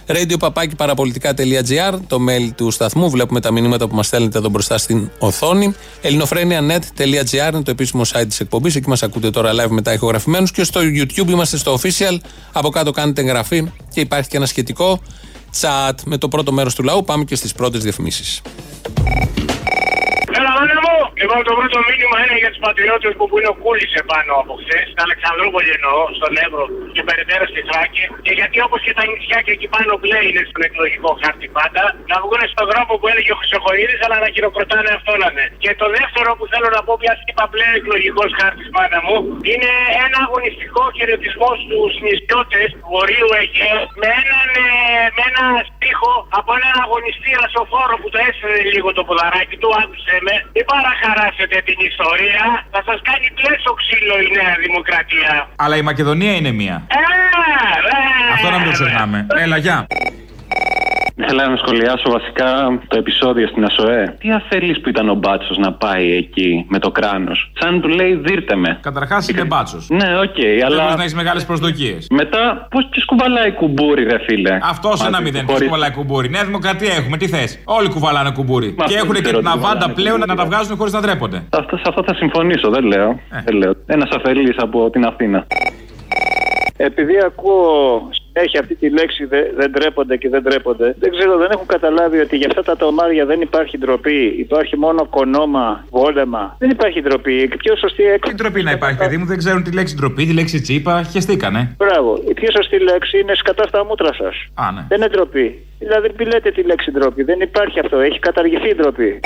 [0.08, 3.10] Radio παπάκι παραπολιτικά.gr, το mail του σταθμού.
[3.10, 5.74] Βλέπουμε τα μηνύματα που μας στέλνετε εδώ μπροστά στην οθόνη.
[6.02, 8.76] ελληνοφρένια.net.gr είναι το επίσημο site της εκπομπής.
[8.76, 10.52] Εκεί μας ακούτε τώρα live μετά ηχογραφημένους.
[10.52, 12.18] Και στο YouTube είμαστε στο official.
[12.52, 15.00] Από κάτω κάνετε εγγραφή και υπάρχει και ένα σχετικό
[15.62, 17.04] chat με το πρώτο μέρος του λαού.
[17.04, 18.41] Πάμε και στις πρώτες διαφημίσεις.
[20.56, 20.98] Έλα, μάνα μου!
[21.22, 24.54] Λοιπόν, το πρώτο μήνυμα είναι για τους πατριώτες που, που είναι ο Κούλης επάνω από
[24.62, 26.63] χθες, στην Αλεξανδρούπολη εννοώ, στον Εύρο
[26.96, 28.04] και περαιτέρω στη Θράκη.
[28.26, 31.84] Και γιατί όπως και τα νησιά και εκεί πάνω μπλε είναι στον εκλογικό χάρτη πάντα,
[32.12, 35.46] να βγουν στον δρόμο που έλεγε ο Χρυσοχοίδης, αλλά να χειροκροτάνε αυτό να είναι.
[35.63, 39.18] Και το δεύτερο που θέλω να πω, πια είπα μπλε εκλογικός χάρτης, μάνα μου,
[39.52, 39.72] είναι
[40.06, 44.68] ένα αγωνιστικό χαιρετισμό στους νησιώτες του Βορείου Αιγαίου με έναν ε,
[45.15, 50.15] με ένα στίχο από έναν αγωνιστή ρασοφόρο που το έσαιρε λίγο το ποδαράκι του, άκουσε
[50.28, 50.36] με.
[50.54, 55.32] Μην παραχαράσετε την ιστορία, θα σας κάνει πλέσο ξύλο η Νέα Δημοκρατία.
[55.64, 56.76] Αλλά η Μακεδονία είναι μία.
[56.88, 59.28] Ε, ε, Αυτό να μην το ξεχνάμε.
[59.44, 59.88] Έλα, γεια.
[61.28, 64.15] Θέλω να σχολιάσω βασικά το επεισόδιο στην ΑΣΟΕ.
[64.20, 67.52] Τι αφελή που ήταν ο Μπάτσος να πάει εκεί με το κράνος.
[67.60, 68.78] Σαν του λέει, δίρτε με.
[68.82, 69.88] Καταρχάς είναι μπάτσος.
[69.89, 70.82] Ναι, οκ, Δεν αλλά.
[70.82, 72.08] μπορείς να έχεις μεγάλες προσδοκίες.
[72.10, 74.58] Μετά, πώς ποιο κουβαλάει κουμπούρι, ρε φίλε.
[74.63, 75.46] Αυτό ένα μηδέν.
[75.46, 78.68] Ποιο κουβαλάει κουμπούρι; Νέα Δημοκρατία έχουμε, τι θες; Όλοι κουβαλάνε κουμπούρι.
[78.68, 79.94] Μα Και αυτό έχουν δεν και ξέρω την τι αβάντα κουβαλάνε.
[79.94, 81.44] πλέον να τα βγάζουν χωρίς να ντρέπονται.
[81.50, 83.20] Αυτό, σε αυτό θα συμφωνήσω, δεν λέω.
[83.46, 83.74] Δεν λέω.
[83.86, 85.48] Ένας αφελή από την Αθήνα.
[86.78, 91.50] Επειδή ακούω συνέχεια αυτή τη λέξη δε- δεν ντρέπονται και δεν ντρέπονται, δεν ξέρω, δεν
[91.52, 94.36] έχουν καταλάβει ότι για αυτά τα τομάρια δεν υπάρχει ντροπή.
[94.45, 96.56] Υπάρχει μόνο κονόμα, βόλεμα.
[96.60, 97.34] Δεν υπάρχει ντροπή.
[97.34, 98.36] Η πιο σωστή έκφραση.
[98.36, 101.76] Τι ντροπή να υπάρχει, παιδί μου, δεν ξέρουν τη λέξη ντροπή, τη λέξη τσίπα, χεστήκανε.
[101.78, 102.24] Μπράβο.
[102.30, 104.36] Η πιο σωστή λέξη είναι σκατά στα μούτρα σας.
[104.54, 104.82] Α, ναι.
[104.89, 105.65] Δεν είναι ντροπή.
[105.80, 107.24] Δηλαδή, μην λέτε τη λέξη ντροπή.
[107.24, 108.00] Δεν υπάρχει αυτό.
[108.00, 109.19] Έχει καταργηθεί η ντροπή.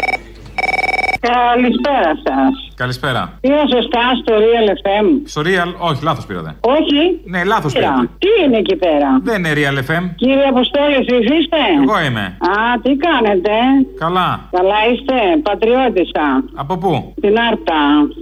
[1.20, 2.54] Καλησπέρα σας.
[2.76, 3.22] Καλησπέρα.
[3.42, 5.06] Πήρα σωστά στο Real FM.
[5.34, 6.56] Στο Real, όχι, λάθος πήρατε.
[6.78, 7.02] Όχι.
[7.34, 7.88] Ναι, λάθος Πήρα.
[7.88, 8.10] πήρατε.
[8.24, 10.04] Τι είναι εκεί πέρα; Δεν είναι Real FM.
[10.16, 12.26] Κύριε Αποστόλη, εσείς είστε; Εγώ είμαι.
[12.52, 12.54] Α,
[12.84, 13.54] τι κάνετε;
[14.04, 14.30] Καλά.
[14.58, 15.16] Καλά είστε;
[15.48, 16.26] Πατριώτησα.
[16.62, 17.80] Από πού; Την Άρτα.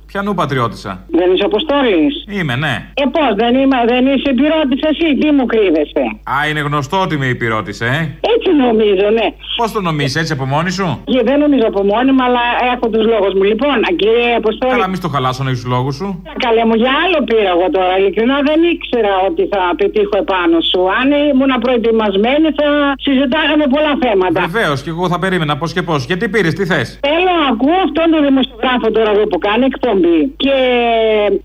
[0.09, 2.73] Πιανού πατριώτησα; Δεν είσαι Αποστόλης; Είμαι, ναι.
[3.01, 6.03] Ε, πώς, δεν, είμαι, δεν είσαι υπηρώτης εσύ; Τι μου κρύβεσαι;
[6.35, 7.99] Α, είναι γνωστό ότι με υπηρώτησε, ε.
[8.33, 9.27] Έτσι νομίζω, ναι.
[9.59, 12.86] Πώς το νομίζεις, έτσι από μόνη σου; Και δεν νομίζω από μόνη μου, αλλά έχω
[12.93, 13.43] τους λόγους μου.
[13.51, 14.71] Λοιπόν, α, κύριε Αποστόλη.
[14.75, 16.07] Καλά, μη στο χαλάσω να έχεις τους λόγους σου.
[16.45, 17.93] Καλέ μου, για άλλο πήρα εγώ τώρα.
[17.99, 20.79] Ειλικρινά δεν ήξερα ότι θα πετύχω επάνω σου.
[20.99, 22.67] Αν ήμουν προετοιμασμένη, θα
[23.05, 24.39] συζητάγαμε πολλά θέματα.
[24.47, 25.99] Βεβαίως, και εγώ θα περίμενα πώς και πώς.
[26.09, 29.65] Γιατί πήρες, τι θες; Θέλω να ακούω αυτόν τον δημοσιογράφο φωτογράφο τώρα εδώ που κάνει
[29.71, 30.19] εκπομπή.
[30.43, 30.57] Και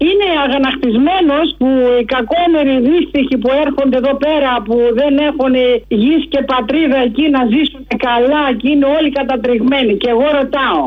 [0.09, 1.69] είναι αγανακτισμένος που
[2.01, 5.55] οι κακόμεροι δύστιχοι που έρχονται εδώ πέρα που δεν έχουν
[6.03, 9.93] γης και πατρίδα εκεί να ζήσουν καλά και είναι όλοι κατατριγμένοι.
[10.03, 10.81] Και εγώ ρωτάω,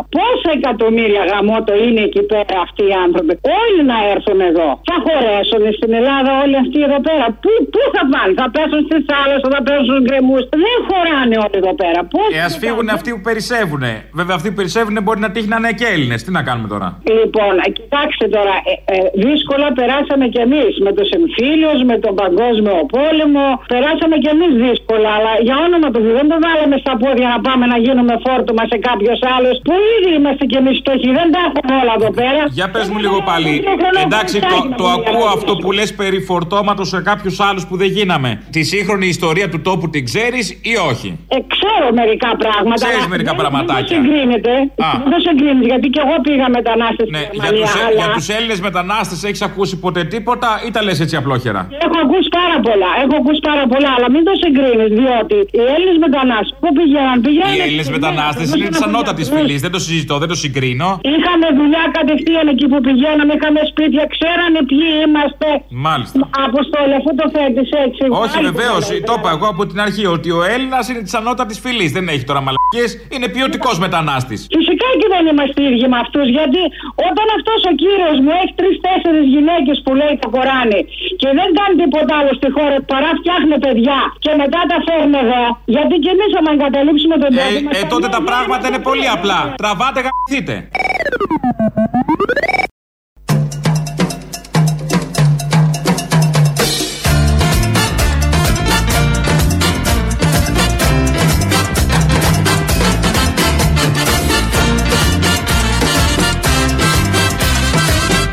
[0.45, 3.33] πόσα εκατομμύρια γαμότο είναι εκεί πέρα αυτοί οι άνθρωποι.
[3.61, 4.69] Όλοι να έρθουν εδώ.
[4.89, 7.25] Θα χωρέσουν στην Ελλάδα όλοι αυτοί εδώ πέρα.
[7.43, 10.43] Πού, πού θα πάνε, θα πέσουν στις άλλε, θα πέσουν στους γκρεμούς.
[10.65, 11.99] Δεν χωράνε όλοι εδώ πέρα.
[12.13, 13.83] Πώς Ε, ας φύγουν αυτοί που περισσεύουν.
[14.19, 16.19] Βέβαια, αυτοί που περισσεύουν μπορεί να τύχει να είναι και Έλληνες.
[16.25, 16.87] Τι να κάνουμε τώρα;
[17.19, 22.13] Λοιπόν, ε, κοιτάξτε τώρα, ε, ε, δύσκολα περάσαμε κι εμείς με του εμφύλιου, με τον
[22.21, 23.45] παγκόσμιο πόλεμο.
[23.73, 27.39] Περάσαμε κι εμείς δύσκολα, αλλά για όνομα του Θεού δεν το βάλαμε στα πόδια να
[27.47, 29.55] πάμε να γίνουμε φόρτωμα σε κάποιος άλλος.
[29.65, 32.43] Που ήδη είμαστε κι εμείς φτωχοί, δεν τα έχουμε όλα εδώ πέρα.
[32.59, 33.63] Για πες μου λίγο πάλι.
[34.05, 38.29] Εντάξει, το, το ακούω αυτό που λες περί φορτώματο σε κάποιους άλλους που δεν γίναμε.
[38.55, 42.73] Τη σύγχρονη ιστορία του τόπου την ξέρεις ή όχι; Ε, ξέρω μερικά πράγματα.
[42.85, 43.83] Ξέρεις αλλά μερικά δεν- πραγματάκια.
[43.87, 44.51] Δεν το συγκρίνεται.
[44.87, 44.89] Α.
[45.03, 47.65] Δεν το συγκρίνεται, γιατί και εγώ πήγα μετανάστες Ναι, στη για Γερμανία.
[47.65, 47.95] τους αλλά...
[47.99, 52.27] για τους Έλληνες μετανάστες έχεις ακούσει ποτέ τίποτα ή τα λες έτσι απλόχερα; Έχω ακούσει
[52.39, 52.89] πάρα πολλά.
[53.03, 57.53] Έχω ακούσει πάρα πολλά, αλλά μην το συγκρίνεις, διότι οι Έλληνες μετανάστες που πηγαίναν, πηγαίναν.
[57.57, 59.59] Οι Έλληνες μετανάστες είναι της ανώτατης φυλής.
[59.65, 60.89] Δεν το συζητώ, δεν το συγκρίνω.
[61.13, 65.47] Είχαμε δουλειά κατευθείαν εκεί που πηγαίναμε, είχαμε σπίτια, ξέρανε ποιοι είμαστε.
[65.87, 66.17] Μάλιστα.
[66.47, 68.03] Αποστόλη, αφού το θέτεις έτσι.
[68.21, 68.83] Όχι, πάλι βεβαίως.
[68.87, 71.91] το Το είπα εγώ από την αρχή ότι ο Έλληνας είναι της ανώτατης φυλής.
[71.97, 72.89] Δεν έχει τώρα μαλακίες.
[73.13, 74.39] Είναι ποιοτικός μετανάστης.
[74.57, 76.61] Φυσικά και δεν είμαστε ίδιοι με αυτούς, γιατί
[77.09, 80.81] όταν αυτός ο κύριος μου έχει τρει-τέσσερι γυναίκες που λέει το Κοράνι
[81.21, 85.43] και δεν κάνει τίποτα άλλο στη χώρα παρά φτιάχνει παιδιά και μετά τα φέρνει εδώ,
[85.75, 87.57] γιατί και εμείς άμα εγκαταλείψουμε τον τόπο.
[87.75, 89.39] Ε, ε, τότε τα πράγματα είναι πολύ απλά.
[89.61, 89.99] Τραβάτε,
[90.29, 90.69] γαμπηθείτε.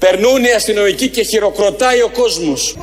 [0.01, 2.77] Περνούν οι αστυνομικοί και χειροκροτάει ο κόσμος.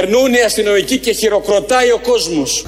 [0.00, 2.66] Περνούν οι αστυνομικοί και χειροκροτάει ο κόσμος.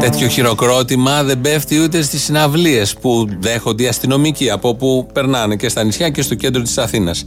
[0.00, 5.68] Τέτοιο χειροκρότημα δεν πέφτει ούτε στις συναυλίες που δέχονται οι αστυνομικοί από όπου περνάνε και
[5.68, 7.24] στα νησιά και στο κέντρο της Αθήνας.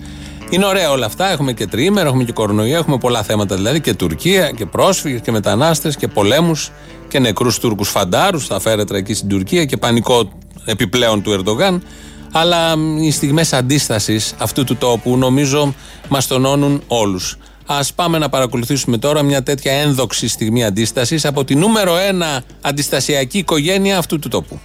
[0.50, 1.32] Είναι ωραία όλα αυτά.
[1.32, 5.32] Έχουμε και τριήμερο, έχουμε και κορονοϊό, έχουμε πολλά θέματα δηλαδή και Τουρκία και πρόσφυγες και
[5.32, 6.72] μετανάστες και πολέμους
[7.08, 10.32] και νεκρούς Τούρκους φαντάρους στα φέρετρα εκεί στην Τουρκία και πανικό
[10.66, 11.84] επιπλέον του Ερντογάν.
[12.32, 15.74] Αλλά μ, οι στιγμές αντίστασης αυτού του τόπου νομίζω
[16.10, 17.38] μας τονώνουν όλους.
[17.66, 23.38] Α πάμε να παρακολουθήσουμε τώρα μια τέτοια ένδοξη στιγμή αντίστασης από τη νούμερο ένα αντιστασιακή
[23.38, 24.60] οικογένεια αυτού του τόπου.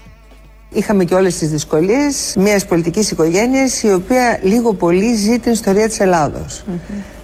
[0.70, 5.88] Είχαμε και όλες τις δυσκολίες μιας πολιτικής οικογένειας η οποία λίγο πολύ ζει την ιστορία
[5.88, 6.62] της ελλαδος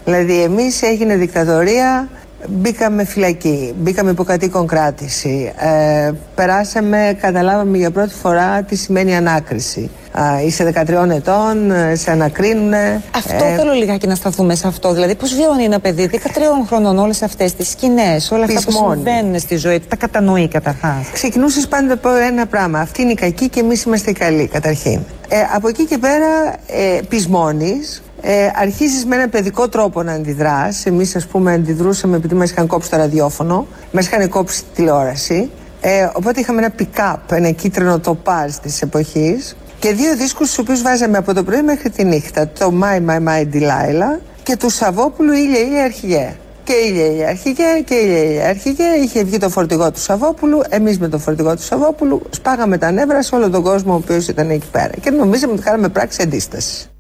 [0.04, 2.08] Δηλαδή εμείς έγινε δικτατορία,
[2.48, 9.90] μπήκαμε φυλακή, μπήκαμε υποκατοίκον κράτηση, ε, περάσαμε, καταλάβαμε για πρώτη φορά τι σημαίνει ανάκριση.
[10.18, 13.02] Α, είσαι 13 ετών, ε, σε ανακρίνουνε.
[13.16, 14.92] Αυτό ε, θέλω λιγάκι να σταθούμε σε αυτό.
[14.92, 16.18] Δηλαδή, πώς βιώνει ένα παιδί 13
[16.66, 18.94] χρονών όλες αυτές τις σκηνές, όλα αυτά που Πεισμόνι.
[18.94, 21.10] συμβαίνουν στη ζωή του, τα κατανοεί καταρχάς.
[21.12, 22.80] Ξεκινούσες πάντα από ένα πράγμα.
[22.80, 25.00] Αυτή είναι η κακή και εμείς είμαστε οι καλοί, καταρχήν.
[25.28, 30.86] Ε, από εκεί και πέρα, ε, πεισμώνεις, ε, αρχίζεις με ένα παιδικό τρόπο να αντιδράς.
[30.86, 35.50] Εμείς ας πούμε αντιδρούσαμε επειδή μας είχαν κόψει το ραδιόφωνο, μας είχαν κόψει τη τηλεόραση.
[35.80, 40.82] Ε, οπότε είχαμε ένα pick-up, ένα κίτρινο τοπάζ της εποχής και δύο δίσκους τους οποίους
[40.82, 42.48] βάζαμε από το πρωί μέχρι τη νύχτα.
[42.48, 46.36] Το My My My Delilah και του Σαββόπουλου Ήλια Ήλια Αρχηγέ.
[46.64, 48.84] Και ήλια ήλια αρχηγέ και ήλια ήλια αρχηγέ.
[49.02, 50.62] Είχε βγει το φορτηγό του Σαββόπουλου.
[50.68, 54.28] Εμείς με το φορτηγό του Σαββόπουλου σπάγαμε τα νεύρα σε όλο τον κόσμο ο οποίος
[54.28, 54.90] ήταν εκεί πέρα.
[55.00, 56.90] Και νομίζαμε ότι κάναμε πράξη αντίστασης.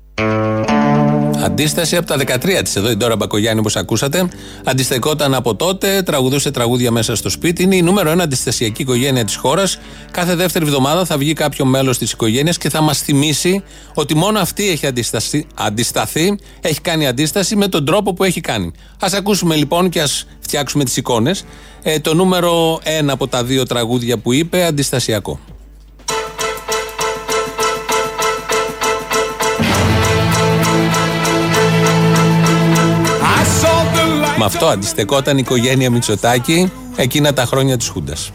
[1.52, 4.28] Αντίσταση από τα 13 της εδώ, η Ντόρα Μπακογιάννη, όπως ακούσατε.
[4.64, 7.62] Αντιστεκόταν από τότε, τραγουδούσε τραγούδια μέσα στο σπίτι.
[7.62, 9.78] Είναι η νούμερο ένα αντιστασιακή οικογένεια της χώρας.
[10.10, 13.62] Κάθε δεύτερη εβδομάδα θα βγει κάποιο μέλος της οικογένειας και θα μας θυμίσει
[13.94, 18.66] ότι μόνο αυτή έχει αντισταθεί, αντισταθεί, έχει κάνει αντίσταση με τον τρόπο που έχει κάνει.
[18.98, 21.44] Α ακούσουμε λοιπόν και ας φτιάξουμε τις εικόνες.
[21.82, 25.40] Ε, το νούμερο ένα από τα δύο τραγούδια που είπε, αντιστασιακό.
[34.42, 38.30] Με αυτό αντιστεκόταν η οικογένεια Μητσοτάκη εκείνα τα χρόνια της Χούντας.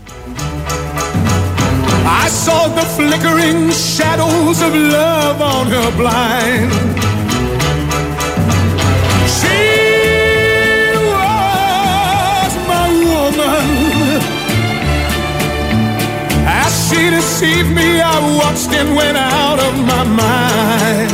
[2.24, 7.17] I saw the flickering shadows of love on her blind.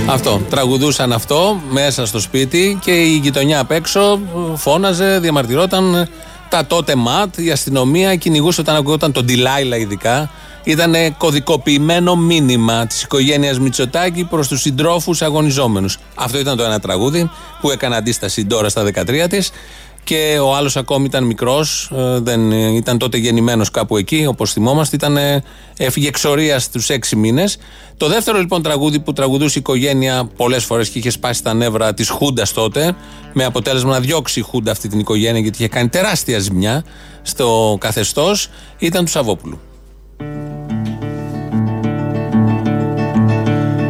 [0.05, 0.41] Αυτό.
[0.49, 4.19] Τραγουδούσαν αυτό μέσα στο σπίτι και η γειτονιά απ' έξω
[4.55, 6.07] φώναζε, διαμαρτυρόταν.
[6.49, 10.29] Τα τότε ματ, η αστυνομία κυνηγούσε όταν ακούγονταν τον Τιλάιλα ειδικά.
[10.63, 15.97] Ήταν κωδικοποιημένο μήνυμα της οικογένειας Μητσοτάκη προς τους συντρόφους αγωνιζόμενους.
[16.15, 17.29] Αυτό ήταν το ένα τραγούδι
[17.61, 19.51] που έκανε αντίσταση τώρα στα 13 της.
[20.03, 24.95] Και ο άλλος ακόμη ήταν μικρός, δεν ήταν τότε γεννημένος κάπου εκεί, όπως θυμόμαστε.
[24.95, 25.43] Ήταν, ε,
[25.77, 27.57] έφυγε εξορία στους έξι μήνες.
[27.97, 31.93] Το δεύτερο λοιπόν τραγούδι που τραγουδούσε η οικογένεια πολλές φορές και είχε σπάσει τα νεύρα
[31.93, 32.95] της Χούντας τότε,
[33.33, 36.83] με αποτέλεσμα να διώξει η Χούντα αυτή την οικογένεια γιατί είχε κάνει τεράστια ζημιά
[37.21, 39.59] στο καθεστώς, ήταν του Σαββόπουλου.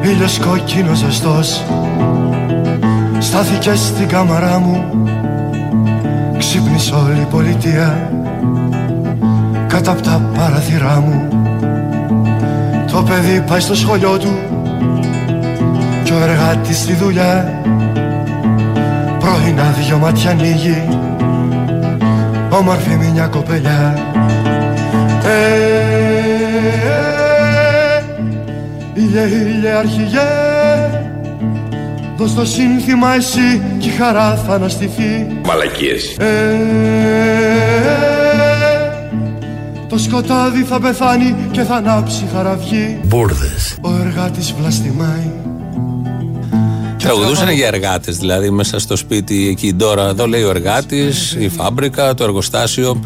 [0.03, 1.61] Ήλιος κόκκινος ζεστός
[3.19, 5.03] Στάθηκε στην κάμαρά μου
[6.45, 8.11] Ξύπνησε όλη η πολιτεία
[9.67, 11.27] Κάτω από τα παραθυρά μου
[12.91, 14.37] Το παιδί πάει στο σχολείο του
[16.03, 17.61] Κι ο εργάτης στη δουλειά
[19.19, 20.87] Πρωινά δυο μάτια ανοίγει
[22.49, 23.97] Όμορφη μια κοπελιά
[25.23, 25.63] ε,
[28.93, 30.62] Ήλιε, ήλιε, αρχηγέ
[32.17, 36.27] Δώσ' το σύνθημα εσύ κι η χαρά θα αναστηθεί Μαλακίες ε,
[39.89, 45.31] Το σκοτάδι θα πεθάνει και θα ανάψει χαραυγή Μπούρδες Ο εργάτης βλαστημάει
[47.03, 50.07] Τραγουδούσαν για εργάτες, δηλαδή μέσα στο σπίτι εκεί τώρα.
[50.07, 52.99] Εδώ λέει ο εργάτης, η φάμπρικα, το εργοστάσιο.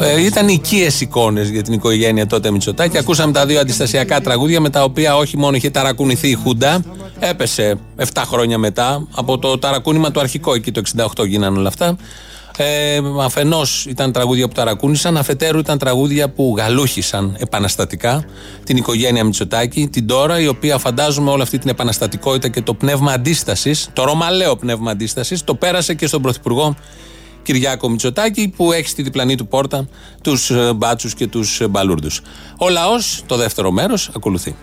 [0.00, 2.98] Ε, ήταν οικίες εικόνες για την οικογένεια τότε Μητσοτάκη.
[2.98, 6.80] Ακούσαμε τα δύο αντιστασιακά τραγούδια με τα οποία όχι μόνο είχε ταρακουνηθεί η Χούντα,
[7.18, 10.54] έπεσε 7 χρόνια μετά από το ταρακούνημα του αρχικό.
[10.54, 10.82] Εκεί το
[11.16, 11.96] 68 γίνανε όλα αυτά.
[12.60, 18.24] Ε, Αφενός ήταν τραγούδια που ταρακούνησαν, αφετέρου ήταν τραγούδια που γαλούχησαν επαναστατικά
[18.64, 23.12] την οικογένεια Μητσοτάκη, την τώρα, η οποία φαντάζομαι όλη αυτή την επαναστατικότητα και το πνεύμα
[23.12, 26.76] αντίστασης, το ρωμαλαίο πνεύμα αντίστασης, το πέρασε και στον Πρωθυπουργό
[27.42, 29.88] Κυριάκο Μητσοτάκη, που έχει στη διπλανή του πόρτα
[30.22, 32.20] τους μπάτσους και τους μπαλούρδους.
[32.58, 34.54] Ο λαός, το δεύτερο μέρος, ακολουθεί.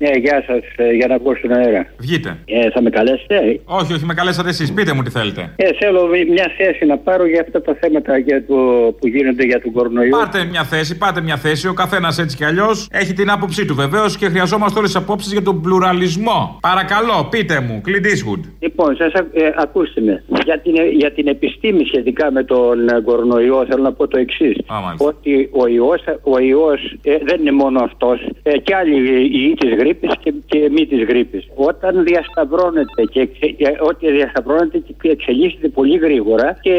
[0.00, 0.62] Ναι, γεια σας,
[0.94, 1.86] για να βγω στον αέρα.
[1.98, 2.38] Βγείτε.
[2.44, 4.72] Ε, θα με καλέσετε; Όχι, όχι, με καλέσατε εσείς.
[4.72, 5.52] Πείτε μου τι θέλετε.
[5.56, 8.54] Ε, θέλω μια θέση να πάρω για αυτά τα θέματα για το,
[8.98, 10.16] που γίνονται για τον κορονοϊό.
[10.16, 11.68] Πάρτε μια θέση, πάτε μια θέση.
[11.68, 15.32] Ο καθένας έτσι κι αλλιώς έχει την άποψή του βεβαίως και χρειαζόμαστε όλες τις απόψεις
[15.32, 16.58] για τον πλουραλισμό.
[16.60, 18.40] Παρακαλώ, πείτε μου, Clint Eastwood.
[18.58, 20.22] Λοιπόν, σας ε, ακούστε με.
[20.44, 24.56] Για την, για την επιστήμη σχετικά με τον ε, κορονοϊό, θέλω να πω το εξής.
[24.96, 28.28] Ότι ο ιός ο ιός, ε, δεν είναι μόνο αυτός.
[28.42, 28.96] Ε, και άλλοι
[29.38, 31.48] ιοί τη γρήπης και, και μη της γρήπης.
[31.54, 36.76] Όταν διασταυρώνεται και εξε, ε, ότι διασταυρώνεται και εξελίσσεται πολύ γρήγορα και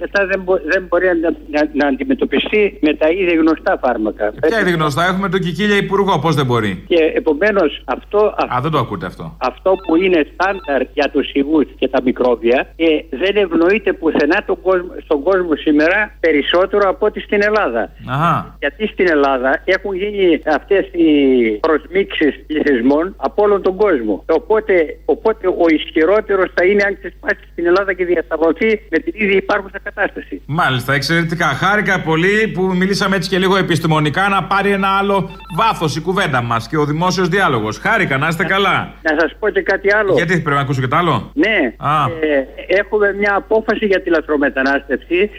[0.00, 4.32] μετά δεν, μπο, δεν μπορεί να, να, να αντιμετωπιστεί με τα ήδη γνωστά φάρμακα.
[4.48, 8.70] Ποια ήδη γνωστά, έχουμε τον Κικίλια Υπουργό, πώς δεν μπορεί; Και επομένως αυτό, Α, δεν
[8.70, 9.36] το ακούτε αυτό.
[9.38, 14.60] αυτό που είναι στάνταρ για τους ιού και τα μικρόβια ε, δεν ευνοείται πουθενά τον
[14.62, 17.90] κόσμο, στον κόσμο σήμερα περισσότερο από ό,τι στην Ελλάδα.
[18.08, 18.56] Αχα.
[18.58, 21.10] Γιατί στην Ελλάδα έχουν γίνει αυτές οι
[21.50, 24.24] προσμίξεις πληθυσμών από όλον τον κόσμο.
[24.28, 24.74] Οπότε,
[25.04, 29.78] οπότε ο ισχυρότερος θα είναι αν ξεσπάσει στην Ελλάδα και διασταυρωθεί με την ίδια υπάρχουσα
[29.82, 30.42] κατάσταση.
[30.46, 31.44] Μάλιστα, εξαιρετικά.
[31.46, 36.42] Χάρηκα πολύ που μιλήσαμε έτσι και λίγο επιστημονικά να πάρει ένα άλλο βάθος η κουβέντα
[36.42, 37.78] μας και ο δημόσιος διάλογος.
[37.78, 38.92] Χάρηκα, να είστε καλά.
[39.02, 40.12] Να σας πω και κάτι άλλο.
[40.12, 42.04] Γιατί πρέπει να ακούσω και το άλλο; Ναι, Α.
[42.20, 45.30] ε, έχουμε μια απόφαση για τη λαθρομετανάστευση.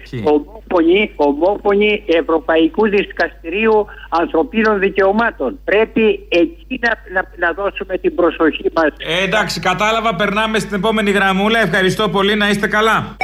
[0.74, 5.60] Ομόφωνη, ομόφωνη Ευρωπαϊκού Δικαστηρίου Ανθρωπίνων Δικαιωμάτων.
[5.64, 8.88] Πρέπει εκεί να, να, να δώσουμε την προσοχή μας.
[8.98, 11.60] Ε, εντάξει, κατάλαβα, περνάμε στην επόμενη γραμμούλα.
[11.60, 13.18] Ευχαριστώ πολύ, να είστε καλά.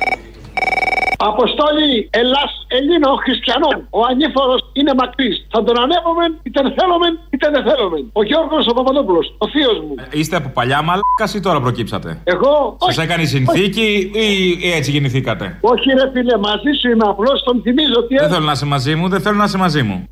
[1.21, 3.77] Αποστόλη Ελλάς Ελλήνων Χριστιανών.
[3.89, 5.35] Ο ανήφορος είναι μακρύς.
[5.53, 7.97] Θα τον ανέβουμε είτε θέλουμε είτε δεν θέλουμε.
[8.19, 9.93] Ο Γιώργος ο Παπαδόπουλος, ο θείος μου.
[10.19, 12.77] Είστε από παλιά μαλάκας ή τώρα προκύψατε; Εγώ.
[12.79, 14.27] Σας έκανε η συνθήκη ή
[14.67, 18.15] ή έτσι γεννηθήκατε; Όχι, ρε φίλε, μαζί σου είμαι απλώ τον θυμίζω ότι.
[18.15, 20.09] Δεν θέλω να είσαι μαζί μου, δεν θέλω να είσαι μαζί μου.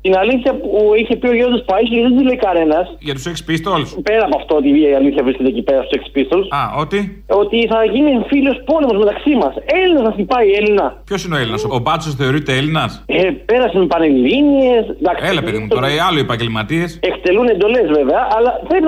[0.00, 2.96] Την αλήθεια που είχε πει ο Γιώργο Παΐσης δεν τη λέει κανένας.
[3.06, 3.88] Για τους Sex Pistols.
[4.02, 6.46] Πέρα από αυτό ότι η αλήθεια βρίσκεται εκεί πέρα στους Sex Pistols.
[6.60, 9.54] Α, ότι; Ότι θα γίνει φίλος πόλεμος μεταξύ μας.
[9.80, 10.86] Έλληνας να χτυπάει Έλληνα.
[11.04, 14.84] Ποιος είναι ο Έλληνας, ο Μπάτσος θεωρείται Έλληνας; Ε, πέρασαν πανελλήνιες.
[15.30, 16.98] Έλα, παιδί μου, τώρα οι άλλοι επαγγελματίες.
[17.02, 18.84] Εκτελούν εντολές βέβαια, αλλά πρέπει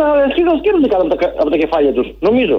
[0.51, 2.07] να σκέφτονται κάτω από τα, από τα κεφάλια τους.
[2.21, 2.57] Νομίζω.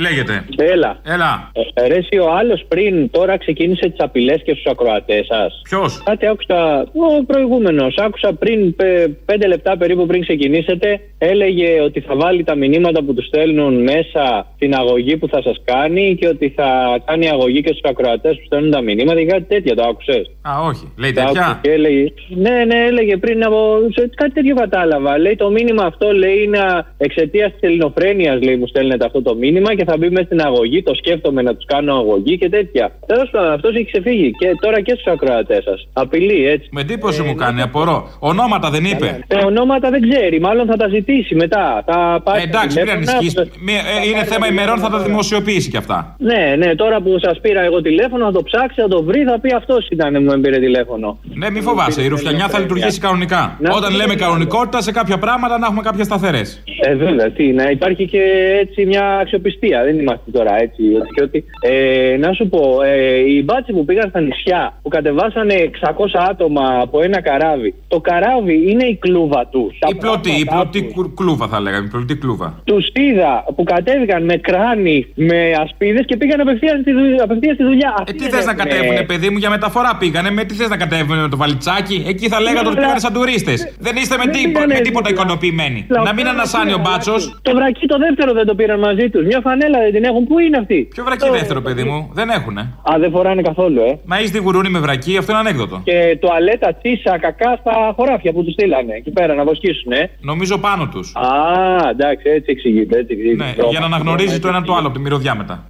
[0.00, 0.44] Λέγεται.
[0.56, 1.00] Έλα.
[1.04, 1.50] Έλα.
[1.74, 5.60] Ε, ρε, εσύ ο άλλος πριν τώρα ξεκίνησε τις απειλές και στους ακροατές σας.
[5.68, 6.80] Ποιος; Κάτι άκουσα.
[7.20, 7.94] Ο προηγούμενος.
[7.98, 11.00] Άκουσα πριν πε- πέντε λεπτά περίπου πριν ξεκινήσετε.
[11.18, 15.56] Έλεγε ότι θα βάλει τα μηνύματα που τους στέλνουν μέσα στην αγωγή που θα σας
[15.64, 19.44] κάνει και ότι θα κάνει αγωγή και στους ακροατές που στέλνουν τα μηνύματα και κάτι
[19.48, 19.74] τέτοια.
[19.74, 20.92] Το άκουσες; Α, όχι.
[20.98, 23.78] Λέει Το άκουσα τέτοια; Και έλεγε, ναι, ναι, έλεγε πριν από.
[23.94, 25.18] σε- Κάτι τέτοιο κατάλαβα.
[25.18, 26.58] Λέει το μήνυμα αυτό λέει είναι
[26.98, 30.82] εξαιτίας της ελληνοφρένειας λέει μου στέλνετε αυτό το μήνυμα και θα μπει μέσα στην αγωγή.
[30.82, 32.90] Το σκέφτομαι να τους κάνω αγωγή και τέτοια.
[33.06, 35.88] Τέλος πάντων, αυτός έχει ξεφύγει και τώρα και στους ακροατές σας.
[35.92, 36.68] Απειλεί έτσι.
[36.72, 38.08] Με εντύπωση μου κάνει, απορώ.
[38.18, 39.08] Ονόματα δεν είπε.
[39.28, 41.82] Ε, ονόματα δεν ξέρει, μάλλον θα τα ζητήσει μετά.
[41.86, 43.12] Θα πάει Ε, εντάξει, μην τηλέφωνα.
[43.18, 43.34] ανησυχείς.
[43.66, 46.16] Μη- ε, Είναι θέμα ημερών, θα τα δημοσιοποιήσει κι αυτά.
[46.18, 49.40] Ναι, ναι, τώρα που σας πήρα εγώ τηλέφωνο, θα το ψάξει, θα το βρει, θα
[49.40, 51.18] πει αυτός ήταν που με πήρε τηλέφωνο.
[51.34, 52.02] Ναι, μη φοβάσαι.
[52.02, 53.56] Η ρουφιανιά θα λειτουργήσει κανονικά.
[53.60, 56.62] Να- Όταν λέμε κανονικότητα, σε κάποια πράγματα να έχουμε κάποιες σταθερές.
[56.86, 58.20] Ε, βέβαια, τι, να υπάρχει και
[58.60, 59.71] έτσι μια αξιοπιστία.
[59.84, 60.82] Δεν είμαστε τώρα έτσι.
[61.00, 61.44] ότι και ότι.
[61.60, 66.78] Ε, να σου πω, ε, οι μπάτσοι που πήγαν στα νησιά, που κατεβάσανε 600 άτομα
[66.80, 69.72] από ένα καράβι, το καράβι είναι η κλούβα τους.
[69.90, 71.84] Η πλωτή, η πλωτή κου- κλούβα θα λέγαμε.
[71.86, 72.60] Η πλωτή κλούβα.
[72.64, 77.64] Τους είδα που κατέβηκαν με κράνη, με ασπίδες και πήγαν απευθείας στη, δουλειά- απευθείας στη
[77.64, 78.04] δουλειά.
[78.06, 80.30] Ε, τι θες να κατέβουνε, παιδί μου, για μεταφορά πήγανε.
[80.30, 83.76] Με τι θες να κατέβουνε με το βαλιτσάκι; Εκεί θα λέγατε ότι πήγανε σαν τουρίστες.
[83.80, 85.86] Δεν είστε με, τίπο- με τίποτα ικανοποιημένοι.
[86.04, 87.38] Να μην ανασάνει ο μπάτσος.
[87.42, 89.24] Το βρακί το δεύτερο δεν το πήραν μαζί τους.
[89.24, 90.26] Μια φανέλα δεν την έχουν.
[90.26, 90.88] Πού είναι αυτή.
[90.94, 92.60] Ποιο βρακί δεύτερο, παιδί μου; Δεν έχουνε.
[92.60, 93.98] Α, δεν φοράνε καθόλου, ε.
[94.04, 95.80] Μα έχει τη γουρούνι με βρακί, αυτό είναι ανέκδοτο.
[95.84, 100.10] Και τουαλέτα τσίσα κακά στα χωράφια που τους στείλανε εκεί πέρα να βοσκήσουν, ε.
[100.20, 101.12] Νομίζω πάνω τους.
[101.14, 102.98] Α, εντάξει, έτσι εξηγείται.
[102.98, 103.44] Έτσι εξηγείται.
[103.44, 105.66] Ναι, για να αναγνωρίζει το ένα το άλλο από τη μυρωδιά μετά.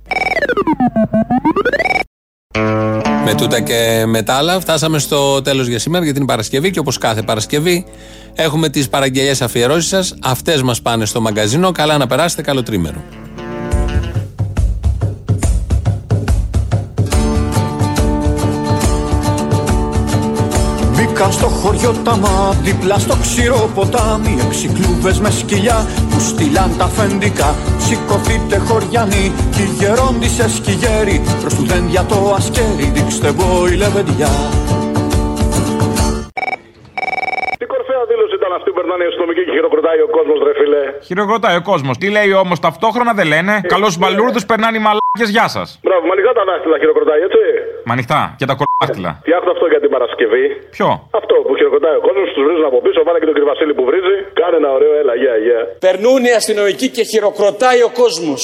[3.24, 6.78] Με τούτα και με τα άλλα, φτάσαμε στο τέλος για σήμερα για την Παρασκευή και
[6.78, 7.84] όπως κάθε Παρασκευή
[8.34, 10.18] έχουμε τις παραγγελίες αφιερώσεις σας.
[10.22, 11.72] Αυτές μας πάνε στο μαγκαζίνο.
[11.72, 13.02] Καλά να περάσετε, καλό τρίμερο.
[21.22, 24.38] Μπήκαν στο χωριό τα μα, δίπλα στο ξηρό ποτάμι.
[24.46, 27.54] Έξι κλούβες με σκυλιά που στείλαν τα αφεντικά.
[27.78, 33.74] Σηκωθείτε χωριανοί κι οι γερόντισες κι οι γέροι Προς του δέντια το ασκέρι, δείξτε μπόι
[33.76, 34.30] λεβεντιά
[38.52, 40.84] κορφαία δήλωση ήταν αυτή που περνάνε οι αστυνομικοί και χειροκροτάει ο κόσμος, ρε φιλέ.
[41.08, 41.94] Χειροκροτάει ο κόσμος.
[42.00, 43.54] Τι λέει όμως ταυτόχρονα δεν λένε.
[43.74, 45.68] Καλού μπαλούρδους περνάνε οι μαλάκες, γεια σας.
[45.86, 47.42] Μπράβο, με ανοιχτά τα δάχτυλα χειροκροτάει, έτσι.
[47.86, 49.10] Μα ανοιχτά και τα κολάχτυλα.
[49.26, 50.44] Φτιάχνω αυτό για την Παρασκευή.
[50.76, 50.88] Ποιο;
[51.20, 53.84] Αυτό που χειροκροτάει ο κόσμος, τους βρίζουν από πίσω, βάλε και τον κύριο Βασίλη που
[53.88, 54.16] βρίζει.
[54.40, 55.60] Κάνε ένα ωραίο, έλα, γεια, γεια.
[55.86, 58.42] Περνούν οι αστυνομικοί και χειροκροτάει ο κόσμος.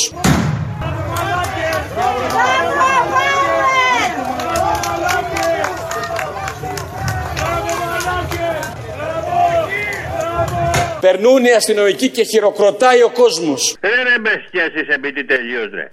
[11.01, 13.77] Περνούν οι αστυνομικοί και χειροκροτάει ο κόσμος.
[13.81, 15.89] Δεν με σχέσεις επειδή τελείως ρε.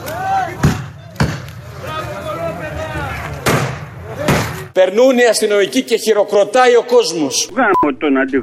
[4.74, 7.50] Περνούν οι αστυνομικοί και χειροκροτάει ο κόσμος.
[7.56, 8.42] Γάμω τον αντιχ...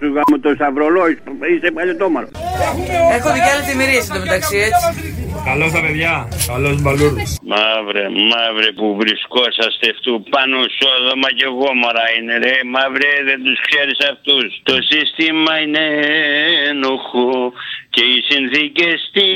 [0.00, 1.12] σου γάμω τον Σταυρολόη,
[1.52, 2.28] είσαι παλιωτόμαρο.
[3.16, 4.86] Έχω δει και άλλε τιμηρίε εντωμεταξύ, έτσι.
[5.50, 6.14] Καλώς τα παιδιά.
[6.52, 7.24] Καλώς μπαλούρδου.
[7.52, 12.54] Μαύρε, μαύρε που βρισκόσαστε αυτού πάνω σόδομα και γόμορα είναι ρε.
[12.74, 14.48] Μαύρε δεν τους ξέρεις αυτούς.
[14.70, 15.84] Το σύστημα είναι
[16.70, 17.34] ενοχό
[17.94, 19.26] και οι συνθήκες στη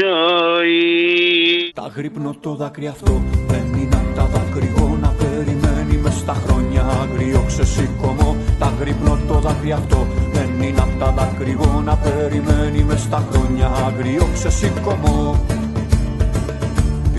[0.00, 1.60] ζωής.
[1.80, 3.12] Τα γρύπνο το δάκρυ αυτό
[3.52, 5.05] δεν είναι απ' τα δακρυγόνα
[6.06, 11.10] Περιμένει μες στα χρόνια άγριο ξεσηκωμό Τα γρύπνο το δάκρυ αυτό δεν είναι απ' τα
[11.10, 15.44] δακρυγόνα Περιμένει μες στα χρόνια άγριο ξεσηκωμό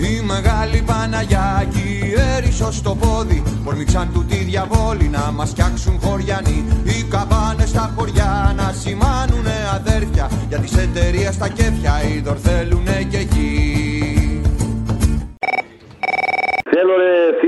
[0.00, 6.00] η μεγάλη Παναγιά και η Έρισος στο πόδι Πορμήξαν του τη διαβόλη να μας φτιάξουν
[6.00, 6.64] χωριανοί.
[6.84, 13.16] Οι καμπάνες στα χωριά να σημάνουνε αδέρφια Για τις εταιρείες στα κέφια είδωρ θέλουνε και
[13.16, 13.77] εκεί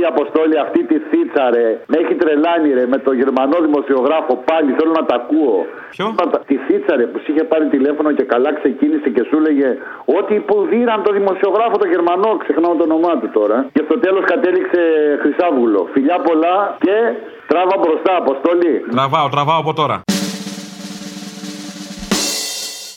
[0.01, 1.67] ρε θεία Αποστόλη αυτή τη θίτσα ρε.
[1.91, 5.59] Με έχει τρελάνει ρε με το γερμανός δημοσιογράφο πάλι θέλω να τα ακούω.
[5.95, 6.07] Ποιο;
[6.49, 9.69] Τη θίτσα ρε που σου είχε πάρει τηλέφωνο και καλά ξεκίνησε και σου έλεγε
[10.19, 12.31] ότι υποδίραν το δημοσιογράφο το γερμανό.
[12.43, 13.57] Ξεχνάω το όνομά του τώρα.
[13.75, 14.81] Και στο τέλος κατέληξε
[15.23, 15.81] Χρυσάβουλο.
[15.95, 16.97] Φιλιά πολλά και
[17.51, 18.73] τράβα μπροστά Αποστόλη.
[18.97, 19.97] Τραβάω, τραβάω από τώρα.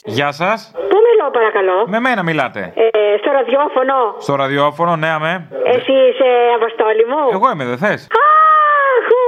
[0.06, 0.58] Γεια σας.
[0.90, 2.62] Πού μιλώ, παρακαλώ; Με μένα μιλάτε.
[2.76, 3.96] Ε, στο ραδιόφωνο.
[4.26, 5.34] Στο ραδιόφωνο, ναι, αμέ.
[5.74, 6.28] Εσύ είσαι
[6.58, 9.20] αποστόλη μου; Εγώ είμαι, δεν θες; Αχ, ου,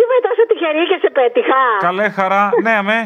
[0.00, 1.62] είμαι τόσο τυχερή και σε πέτυχα.
[1.88, 3.00] Καλέ χαρά, ναι, αμέ.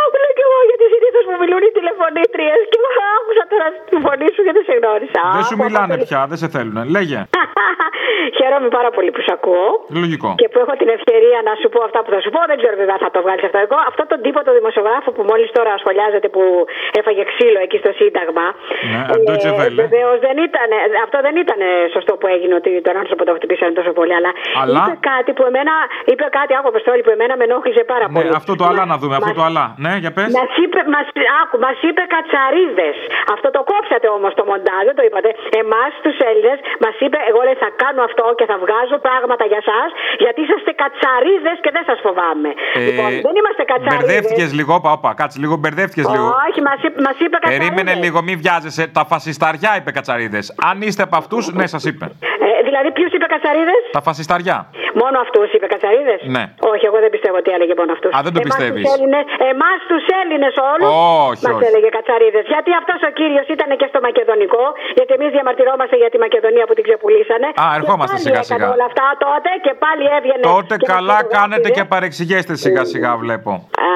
[0.00, 2.78] Άκου λέω κι εγώ γιατί συνήθω μου μιλούν οι τηλεφωνήτριες και
[3.16, 5.22] άκουσα τώρα τη φωνή σου και δεν σε γνώρισα.
[5.36, 6.76] Δεν σου μιλάνε πια, δεν σε θέλουν.
[6.96, 7.18] Λέγε.
[8.38, 9.66] χαίρομαι πάρα πολύ που σε ακούω.
[10.02, 10.28] Λογικό.
[10.40, 12.40] Και που έχω την ευκαιρία να σου πω αυτά που θα σου πω.
[12.50, 13.58] Δεν ξέρω βέβαια θα το βγάλεις αυτό.
[13.66, 16.42] Εγώ, αυτό τον τύπο το δημοσιογράφο που μόλις τώρα σχολιάζεται που
[17.00, 18.46] έφαγε ξύλο εκεί στο Σύνταγμα.
[18.92, 19.78] Ναι, Deutsche Welle.
[19.84, 20.68] Βεβαίως δεν ήταν.
[21.04, 21.60] Αυτό δεν ήταν
[21.94, 24.14] σωστό που έγινε ότι τον άνθρωπο το χτυπήσανε τόσο πολύ.
[24.18, 24.30] Αλλά,
[24.62, 25.74] Αλλά; είπε κάτι που εμένα.
[26.12, 28.30] Είπε κάτι, άκου Αποστόλη, που εμένα με ενόχλησε πάρα Ναι, πολύ.
[28.40, 29.64] αυτό το αλλά να δούμε, αυτό το αλλά.
[29.84, 30.28] Ναι, για πες.
[30.38, 31.06] Μας είπε, μας,
[31.40, 32.96] άκου, μας είπε κατσαρίδες.
[33.34, 35.30] Αυτό το κόψατε όμως το μοντάζ, δεν το είπατε.
[35.62, 39.60] Εμάς τους Έλληνες μας είπε, εγώ λέει θα κάνω αυτό και θα βγάζω πράγματα για
[39.64, 39.80] εσά,
[40.24, 42.50] γιατί είσαστε κατσαρίδες και δεν σας φοβάμαι.
[42.88, 44.06] λοιπόν, δεν είμαστε κατσαρίδες.
[44.06, 46.26] Μπερδεύτηκες λίγο, όπα, όπα, κάτσε λίγο, μπερδεύτηκες λίγο.
[46.46, 47.62] Όχι, μας είπε, μας είπε κατσαρίδες.
[47.62, 48.84] Περίμενε λίγο, μη βιάζεσαι.
[48.96, 50.44] Τα φασισταριά είπε κατσαρίδες.
[50.70, 52.04] Αν είστε από αυτούς, ναι, σας είπε.
[52.46, 54.56] Ε, δηλαδή, ποιου είπε κατσαρίδες; Τα φασισταριά.
[55.02, 56.44] Μόνο αυτούς είπε κατσαρίδες; Ναι.
[56.72, 58.10] Όχι, εγώ δεν πιστεύω ότι έλεγε μόνο αυτούς.
[58.16, 58.84] Α, δεν το πιστεύεις.
[59.52, 60.88] Εμάς τους Έλληνε όλους
[61.28, 61.66] Όχι, μας όχι.
[61.68, 62.44] έλεγε κατσαρίδες.
[62.52, 64.64] Γιατί αυτός ο κύριος ήταν και στο Μακεδονικό,
[64.98, 67.48] γιατί εμείς διαμαρτυρόμαστε για τη Μακεδονία που την ξεπουλήσανε.
[67.62, 68.66] Α, ερχόμαστε Και πάλι σιγά έκανε σιγά.
[68.74, 70.42] Όλα αυτά τότε και πάλι έβγαινε.
[70.54, 71.36] Τότε και μας καλά φωτογράφιζε.
[71.38, 73.52] κάνετε και παρεξηγείστε σιγά σιγά, βλέπω.
[73.88, 73.92] Α,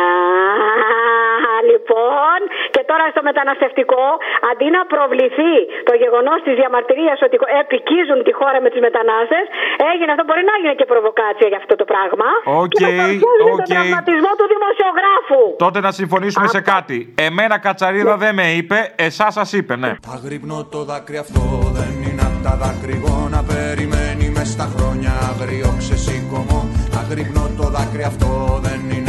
[1.70, 2.38] λοιπόν,
[2.74, 4.04] και τώρα στο μεταναστευτικό,
[4.50, 5.54] αντί να προβληθεί
[5.88, 9.44] το γεγονός της διαμαρτυρίας ότι εποικίζουν τη χώρα με τους μετανάστες,
[9.92, 10.24] έγινε αυτό.
[10.28, 12.28] Μπορεί να έγινε και προβοκάτσια για αυτό το πράγμα.
[12.62, 13.61] Οκ, και να παρουσιάζουν οκ.
[13.62, 15.40] τον τραυματισμό του δημοσιογράφου.
[15.64, 16.98] Τότε να συμφωνήσουμε σε κάτι.
[17.28, 18.78] Εμένα κατσαρίδα δεν με είπε,
[19.09, 19.92] εσάς σας είπε, ναι.
[20.14, 21.42] Αγρυπνώ το δάκρυ αυτό
[21.78, 26.61] δεν είναι απ' τα δακρυγόνα Περιμένει μες στα χρόνια άγριο ξεσηκωμό
[27.00, 29.07] Αγρυπνώ το δάκρυ αυτό δεν είναι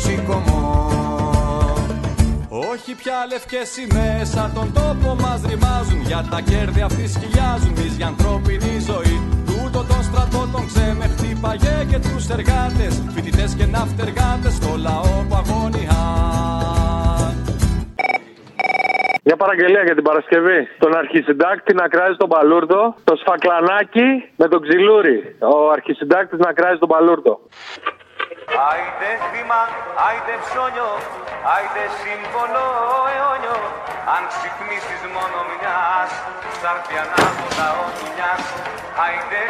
[0.00, 0.88] αγριό ξεσήκωμο
[2.72, 7.96] όχι πια λευκές σημαίες σαν τον τόπο μας ρημάζουν Για τα κέρδη αυτοί σκυλιάζουν μης
[7.96, 14.54] για ανθρώπινη ζωή Τούτο τον στρατό τον ξέμε χτύπαγε και τους εργάτες Φοιτητές και ναυτεργάτες
[14.54, 16.02] στο λαό που αγωνιά
[19.24, 20.60] Μια παραγγελία για την Παρασκευή.
[20.78, 22.94] Τον αρχισυντάκτη να κράζει τον παλούρδο.
[23.04, 25.36] Το σφακλανάκι με τον ξυλούρι.
[25.38, 27.40] Ο αρχισυντάκτης να κράζει τον παλούρδο.
[28.58, 29.62] Άιντε θύμα,
[30.06, 30.90] άιντε ψώνιο,
[31.54, 32.64] άιντε σύμβολο
[33.12, 33.58] αιώνιο
[34.14, 36.10] Αν ξυπνήσεις μόνο μιας,
[36.62, 38.42] θα έρθει ανάποδα ο δουλειάς
[39.04, 39.42] Άιντε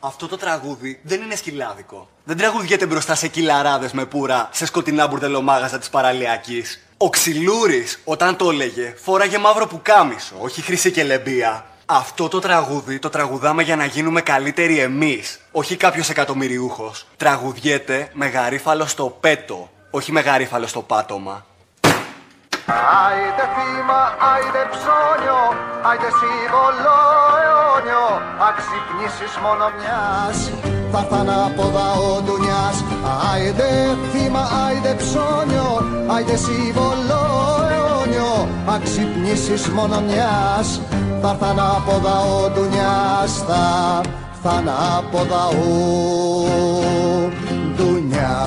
[0.00, 2.08] Αυτό το τραγούδι δεν είναι σκυλάδικο.
[2.24, 6.82] Δεν τραγουδιέται μπροστά σε κυλαράδες με πουρα σε σκοτεινά μπουρδελομάγαζα της παραλιακής.
[6.96, 11.64] Ο Ξυλούρης, όταν το έλεγε, φόραγε μαύρο πουκάμισο, όχι χρυσή και λεμπία.
[11.94, 17.06] Αυτό το τραγούδι το τραγουδάμε για να γίνουμε καλύτεροι εμείς, όχι κάποιος εκατομμυριούχος.
[17.16, 21.44] Τραγουδιέται με γαρίφαλο στο πέτο, όχι με γαρίφαλο στο πάτωμα.
[23.06, 24.00] Άιντε θύμα,
[24.32, 25.40] άιντε ψώνιο,
[25.82, 26.96] άιντε σύμβολο
[27.42, 28.06] αιώνιο
[28.46, 30.50] Αν ξυπνήσεις μόνο μιας,
[30.92, 32.84] θα έρθ' ανάποδα ο ντουνιάς
[33.32, 35.70] Άιντε θύμα, άιντε ψώνιο,
[36.14, 37.61] άιντε σύμβολο
[38.62, 40.80] αιώνιο Αν ξυπνήσεις μόνο μιας,
[41.22, 45.72] θα έρθ' ανάποδα ο ντουνιάς Θα έρθ' ανάποδα ο
[47.74, 48.40] ντουνιάς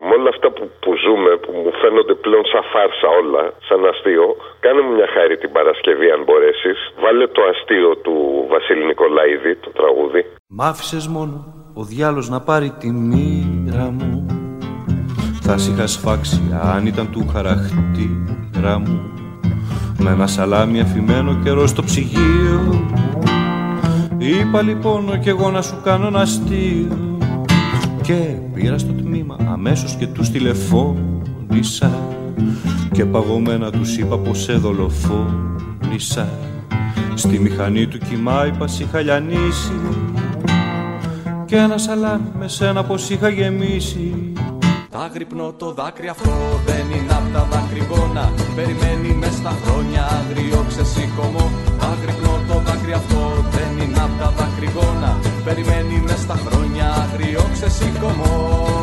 [0.00, 4.36] Με όλα αυτά που, που ζούμε, που μου φαίνονται πλέον σαν φάρσα όλα, σαν αστείο,
[4.60, 6.78] κάνε μου μια χάρη την Παρασκευή αν μπορέσεις.
[7.02, 8.14] Βάλε το αστείο του
[8.48, 10.22] Βασίλη Νικολαίδη, το τραγούδι.
[10.48, 14.35] Μ' άφησες μόνο ο διάλος να πάρει τη μοίρα μου
[15.48, 19.00] Θα σ' είχα σφάξει αν ήταν του χαρακτήρα μου.
[19.98, 22.86] Με ένα σαλάμι αφημένο καιρό στο ψυγείο.
[24.18, 27.18] Είπα λοιπόν κι εγώ να σου κάνω ένα αστείο
[28.02, 31.90] Και πήρα στο τμήμα αμέσως και τους τηλεφώνησα.
[32.92, 36.28] Και παγωμένα τους είπα πως σε δολοφόνησα.
[37.14, 39.72] Στη μηχανή του κοιμά είπα σ' είχα λιανίσει
[41.44, 44.32] και ένα σαλάμι μες σένα πως είχα γεμίσει
[45.04, 46.32] Αγρυπνώ το δάκρυ αυτό
[46.66, 51.50] δεν είναι απ' τα δακρυγόνα Περιμένει μες στα χρόνια αγριό ξεσήκωμο.
[51.90, 58.30] Αγρυπνώ το δάκρυ αυτό δεν είναι απ' τα δακρυγόνα Περιμένει μες στα χρόνια αγριό ξεσήκωμο.
[58.66, 58.75] Το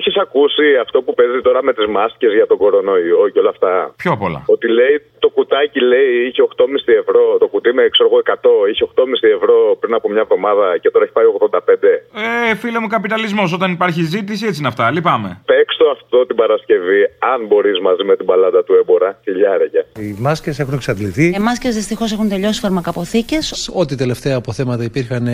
[0.00, 3.72] έχεις ακούσει αυτό που παίζει τώρα με τις μάσκες για τον κορονοϊό και όλα αυτά;
[4.04, 4.40] Πιο πολλά.
[4.54, 4.94] Ότι λέει
[5.24, 7.22] το κουτάκι λέει είχε 8,5 ευρώ.
[7.42, 11.04] Το κουτί με ξέρω εγώ 100 είχε 8,5 ευρώ πριν από μια εβδομάδα και τώρα
[11.04, 12.50] έχει πάει 85.
[12.50, 13.48] Ε, φίλε μου, καπιταλισμός.
[13.58, 14.84] Όταν υπάρχει ζήτηση, έτσι είναι αυτά.
[14.96, 15.30] Λυπάμαι.
[15.50, 17.00] Παίξ το αυτό την Παρασκευή,
[17.32, 19.08] αν μπορείς μαζί με την παλάτα του έμπορα.
[19.26, 19.80] Χιλιάρια.
[19.98, 21.26] Οι μάσκες έχουν εξαντληθεί.
[21.36, 23.70] Οι μάσκες δυστυχώς έχουν τελειώσει φαρμακαποθήκες.
[23.74, 25.24] Ό,τι τελευταία αποθέματα υπήρχαν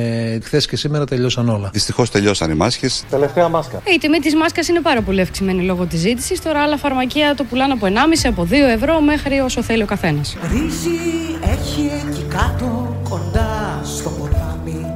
[0.47, 1.69] χθες και σήμερα τελειώσαν όλα.
[1.73, 3.07] Δυστυχώς τελειώσαν οι μάσκες.
[3.11, 3.83] Τελευταία μάσκα.
[3.95, 6.43] Η τιμή της μάσκας είναι πάρα πολύ αυξημένη λόγω της ζήτησης.
[6.43, 7.93] Τώρα άλλα φαρμακεία το πουλάνε από 1,5
[8.25, 10.37] από 2 ευρώ μέχρι όσο θέλει ο καθένας.
[10.51, 10.99] Ρύζι
[11.43, 14.87] έχει εκεί κάτω κοντά στο ποτάμι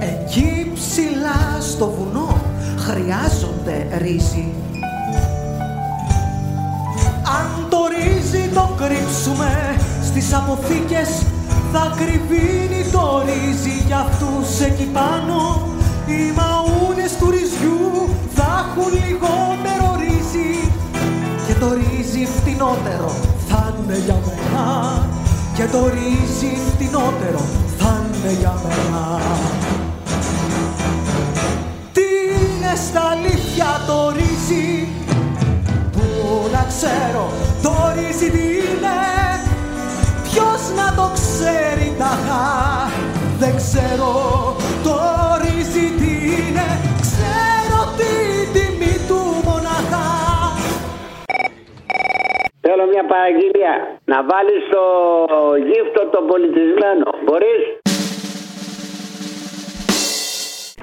[0.00, 2.40] Εκεί ψηλά στο βουνό
[2.78, 4.52] χρειάζονται ρύζι
[7.38, 11.22] Αν το ρύζι το κρύψουμε στις αποθήκες
[11.72, 15.75] θα κρυβίνει το ρύζι για αυτούς εκεί πάνω
[16.06, 20.70] οι μαούνες του ρυζιού θα έχουν λιγότερο ρύζι
[21.46, 23.10] και το ρύζι φτηνότερο
[23.48, 24.64] θα είναι για μένα.
[25.54, 27.42] Και το ρύζι φτηνότερο
[27.78, 29.20] θα είναι για μένα.
[31.92, 34.88] Τι είναι στα αλήθεια το ρύζι;
[35.92, 36.02] Που
[36.52, 37.30] να ξέρω
[37.62, 38.98] το ρύζι τι είναι;
[40.22, 42.90] Ποιος να το ξέρει ταχά
[43.38, 45.05] δεν ξέρω το
[45.66, 46.66] ρύζι τι είναι
[47.00, 50.06] ξέρω την τιμή του μοναχά
[52.68, 53.74] Θέλω μια παραγγελία.
[54.04, 54.82] Να βάλεις το
[55.68, 57.06] γύφτο το πολιτισμένο.
[57.24, 57.62] Μπορείς;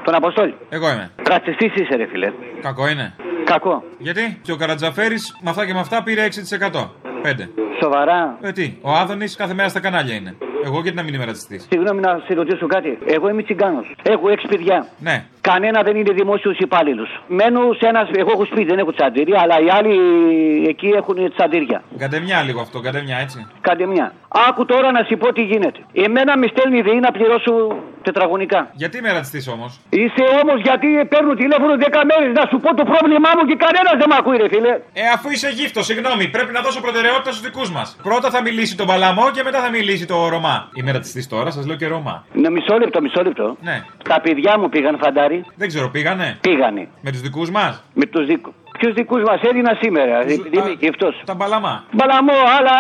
[0.06, 0.56] Τον Αποστόλη.
[0.70, 1.12] Εγώ είμαι.
[1.30, 2.32] Ρατσιστής είσαι, ρε φίλε.
[2.62, 3.14] Κακό είναι.
[3.44, 3.84] Κακό.
[3.98, 6.90] Γιατί; Και ο Καρατζαφέρης με αυτά και με αυτά πήρε 6%.
[7.24, 7.50] 5.
[7.82, 8.38] Σοβαρά.
[8.42, 10.36] Ε, τι, ο Άδωνης κάθε μέρα στα κανάλια είναι.
[10.64, 12.98] Εγώ γιατί να μην είμαι ρατσιστής; Συγγνώμη να σε ρωτήσω κάτι.
[13.06, 13.96] Εγώ είμαι τσιγκάνος.
[14.04, 14.88] Έχω έξι παιδιά.
[15.00, 15.26] Ναι.
[15.50, 17.10] Κανένα δεν είναι δημόσιος υπάλληλος.
[17.28, 18.08] Μένω σε ένας.
[18.22, 19.96] Εγώ έχω σπίτι, δεν έχω τσαντήρια, αλλά οι άλλοι
[20.68, 21.84] εκεί έχουν τσαντήρια.
[21.98, 23.48] Καντεμιά λίγο αυτό, καντεμιά έτσι.
[23.62, 24.14] Κάντε μια.
[24.48, 25.80] Άκου τώρα να σου πω τι γίνεται.
[25.94, 27.54] Εμένα με στέλνει η ΔΕΗ να πληρώσω
[28.08, 28.60] τετραγωνικά.
[28.82, 32.84] Γιατί είμαι ρατσιστή όμως; Είσαι όμως γιατί παίρνω τηλέφωνο 10 μέρες να σου πω το
[32.92, 34.74] πρόβλημά μου και κανένας δεν με ακούει, ρε φίλε.
[35.02, 37.88] Ε, αφού είσαι γύφτο, συγγνώμη, πρέπει να δώσω προτεραιότητα στους δικούς μας.
[38.10, 40.56] Πρώτα θα μιλήσει το Παλαμό και μετά θα μιλήσει το Ρωμά.
[40.78, 42.16] Είμαι ρατσιστή τώρα, σας λέω και Ρωμά.
[42.42, 43.46] Ναι, μισό λεπτό, μισό λεπτό.
[43.68, 43.78] Ναι.
[44.10, 45.33] Τα παιδιά μου πήγαν φαντάρι.
[45.56, 46.88] Δεν ξέρω, πήγανε; Πήγανε.
[47.02, 48.54] Με τους δικούς μας; Με τους δικού.
[48.80, 51.14] Ποιους δικούς μας Έλληνας σήμερα, επειδή είμαι γυφτό.
[51.26, 51.84] Τα Μπαλαμά.
[51.92, 52.72] Μπαλαμό, αλλά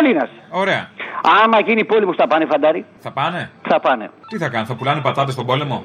[0.00, 0.30] Έλληνας.
[0.50, 0.88] Ωραία.
[1.44, 4.10] Άμα γίνει πόλεμος θα πάνε φαντάρι; Θα πάνε; Θα πάνε.
[4.28, 5.84] Τι θα κάνουν, θα πουλάνε πατάτες στον πόλεμο;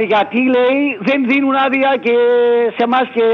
[0.03, 2.13] γιατί λέει δεν δίνουν άδεια και
[2.75, 3.25] σε εμάς και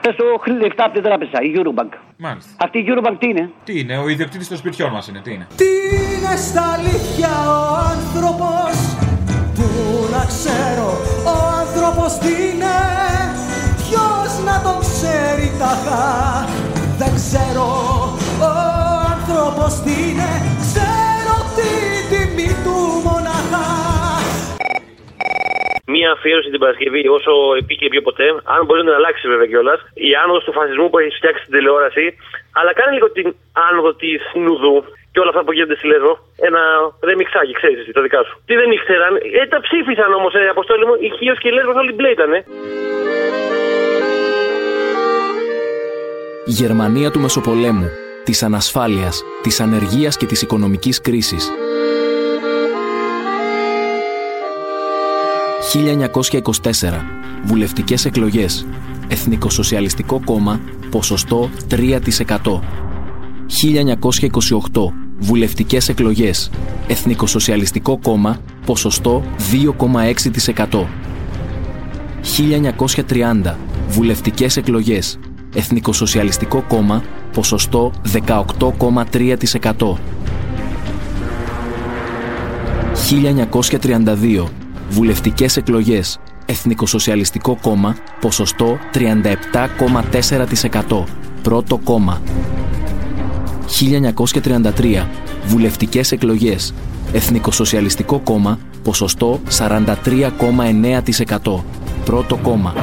[0.00, 1.92] πες το χρ- λεφτά από την τράπεζα, η Eurobank.
[2.16, 2.50] Μάλιστα.
[2.64, 5.46] Αυτή η Eurobank τι είναι; Τι είναι, ο ιδιοκτήτης των σπιτιών μας είναι, τι είναι;
[5.56, 7.60] Τι είναι στα αλήθεια ο
[7.94, 8.72] άνθρωπος;
[9.56, 9.68] Πού
[10.14, 10.88] να ξέρω
[11.32, 12.76] ο άνθρωπος τι είναι;
[13.82, 16.06] Ποιος να τον ξέρει ταχά
[16.98, 17.66] Δεν ξέρω
[18.46, 18.50] ο
[19.12, 20.30] άνθρωπος τι είναι;
[20.60, 20.97] Ξέρω
[25.94, 29.80] Μία αφιέρωση την Παρασκευή, όσο επίκαιρη πιο ποτέ, αν μπορεί να την αλλάξει βέβαια κιόλας,
[30.08, 32.04] η άνοδος του φασισμού που έχει φτιάξει στην τηλεόραση,
[32.58, 33.26] αλλά κάνει λίγο την
[33.68, 34.76] άνοδο της Νουδού
[35.12, 36.12] και όλα αυτά που γίνονται στη Λέσβο.
[36.48, 36.62] Ένα
[37.08, 38.34] ρεμιξάκι, ξέρεις εσύ, τα δικά σου.
[38.46, 41.76] Τι δεν ήξεραν, ε, τα ψήφισαν όμως, ε, αποστόλη μου, η Χίος και η Λέσβος
[41.82, 42.38] όλοι μπλε ήτανε.
[46.50, 47.88] Η Γερμανία του Μεσοπολέμου,
[48.24, 51.44] της ανασφάλειας, της ανεργίας και της οικονομικής κρίσης.
[55.72, 57.04] 1924.
[57.44, 58.66] Βουλευτικές εκλογές.
[59.08, 60.60] Εθνικοσοσιαλιστικό κόμμα,
[60.90, 62.62] ποσοστό 3%.
[63.46, 64.92] 1928.
[65.18, 66.50] Βουλευτικές εκλογές.
[66.86, 70.86] Εθνικοσοσιαλιστικό κόμμα, ποσοστό 2,6%.
[72.22, 73.56] 1930.
[73.88, 75.18] Βουλευτικές εκλογές.
[75.54, 77.02] Εθνικοσοσιαλιστικό κόμμα,
[77.32, 79.98] ποσοστό 18,3%.
[82.94, 84.48] 1932.
[84.90, 86.18] Βουλευτικές εκλογές.
[86.46, 91.04] Εθνικοσοσιαλιστικό κόμμα, ποσοστό 37,4%.
[91.42, 92.22] Πρώτο κόμμα.
[93.66, 95.08] 1933.
[95.46, 96.74] Βουλευτικές εκλογές.
[97.12, 101.64] Εθνικοσοσιαλιστικό κόμμα, ποσοστό 43,9%.
[102.04, 102.74] Πρώτο κόμμα.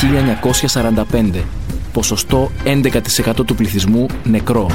[0.00, 1.44] 1945.
[1.92, 4.66] Ποσοστό 11% του πληθυσμού νεκρό.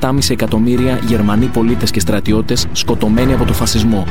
[0.00, 4.06] 7,5 εκατομμύρια Γερμανοί πολίτες και στρατιώτες σκοτωμένοι από το φασισμό.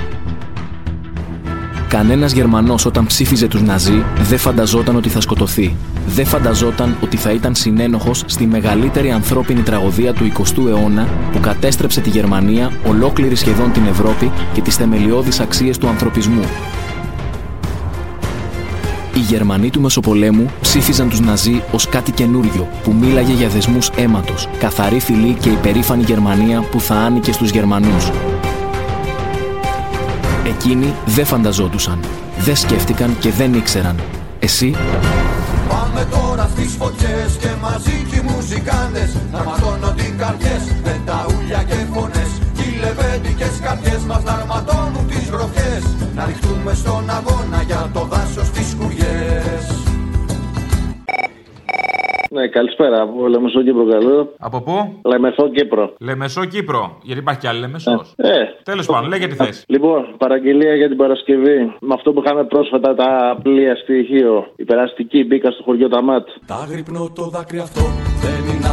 [1.88, 5.76] Κανένας Γερμανός όταν ψήφιζε τους Ναζί δεν φανταζόταν ότι θα σκοτωθεί.
[6.08, 12.02] Δεν φανταζόταν ότι θα ήταν συνένοχος στη μεγαλύτερη ανθρώπινη τραγωδία του 20ου αιώνα που κατέστρεψε
[12.02, 16.44] τη Γερμανία, ολόκληρη σχεδόν την Ευρώπη και τις θεμελιώδεις αξίες του ανθρωπισμού.
[19.18, 24.48] Οι Γερμανοί του Μεσοπολέμου ψήφιζαν τους Ναζί ως κάτι καινούριο που μίλαγε για δεσμούς αίματος,
[24.60, 28.12] καθαρή φυλή και υπερήφανη Γερμανία που θα άνοικε στους Γερμανούς.
[30.46, 32.00] Εκείνοι δεν φανταζόντουσαν,
[32.38, 33.96] δεν σκέφτηκαν και δεν ήξεραν.
[34.40, 34.76] Εσύ;
[35.70, 41.64] Πάμε τώρα στις φωτιές και μαζί κι οι μουζικάντες Να ματώνονται οι καρδιές με νταούλια
[41.64, 45.84] και φωνές Κι οι λεβέντικες καρδιές μας να αρματώνουν τις γροθιές
[46.16, 49.66] Να ριχτούμε στον αγώνα για το δάσος τις κουριές
[52.32, 53.02] Ναι, καλησπέρα.
[53.02, 54.34] Από Λεμεσό Κύπρο, καλό.
[54.40, 55.94] Από πού; Λεμεσό Κύπρο.
[56.00, 56.98] Λεμεσό Κύπρο.
[57.04, 58.06] Γιατί υπάρχει κι άλλη Λεμεσό.
[58.16, 58.32] Ε,
[58.64, 59.64] Τέλος πάντων, λέγε τι θες.
[59.68, 61.58] Λοιπόν, παραγγελία για την Παρασκευή.
[61.80, 64.52] Με αυτό που είχαμε πρόσφατα τα πλοία στοιχείο.
[64.56, 66.28] Η περαστική μπήκα στο χωριό Ταμάτ.
[66.46, 67.82] Τα γρυπνό το δάκρυ αυτό
[68.22, 68.68] δεν είναι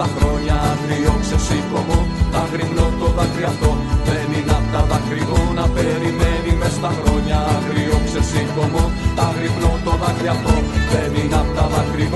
[0.00, 1.98] τα χρόνια αύριο ξεσήκωμο
[2.32, 3.70] Θα γρυμνώ το δάκρυ αυτό.
[4.08, 5.22] Δεν είναι απ' τα δάκρυ
[5.58, 8.84] να περιμένει μες στα χρόνια αύριο ξεσήκωμο
[9.18, 10.30] τα γρυμνώ το δάκρυ
[10.92, 12.06] Δεν είναι απ' τα δάκρυ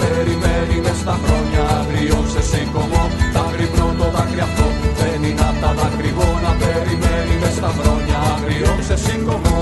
[0.00, 3.02] περιμένει μες στα χρόνια αύριο ξεσήκωμο
[3.34, 4.44] Θα γρυμνώ το δάκρυ
[5.00, 6.10] Δεν είναι απ' τα δάκρυ
[6.62, 9.56] περιμένει μες στα χρόνια αύριο ξεσήκωμο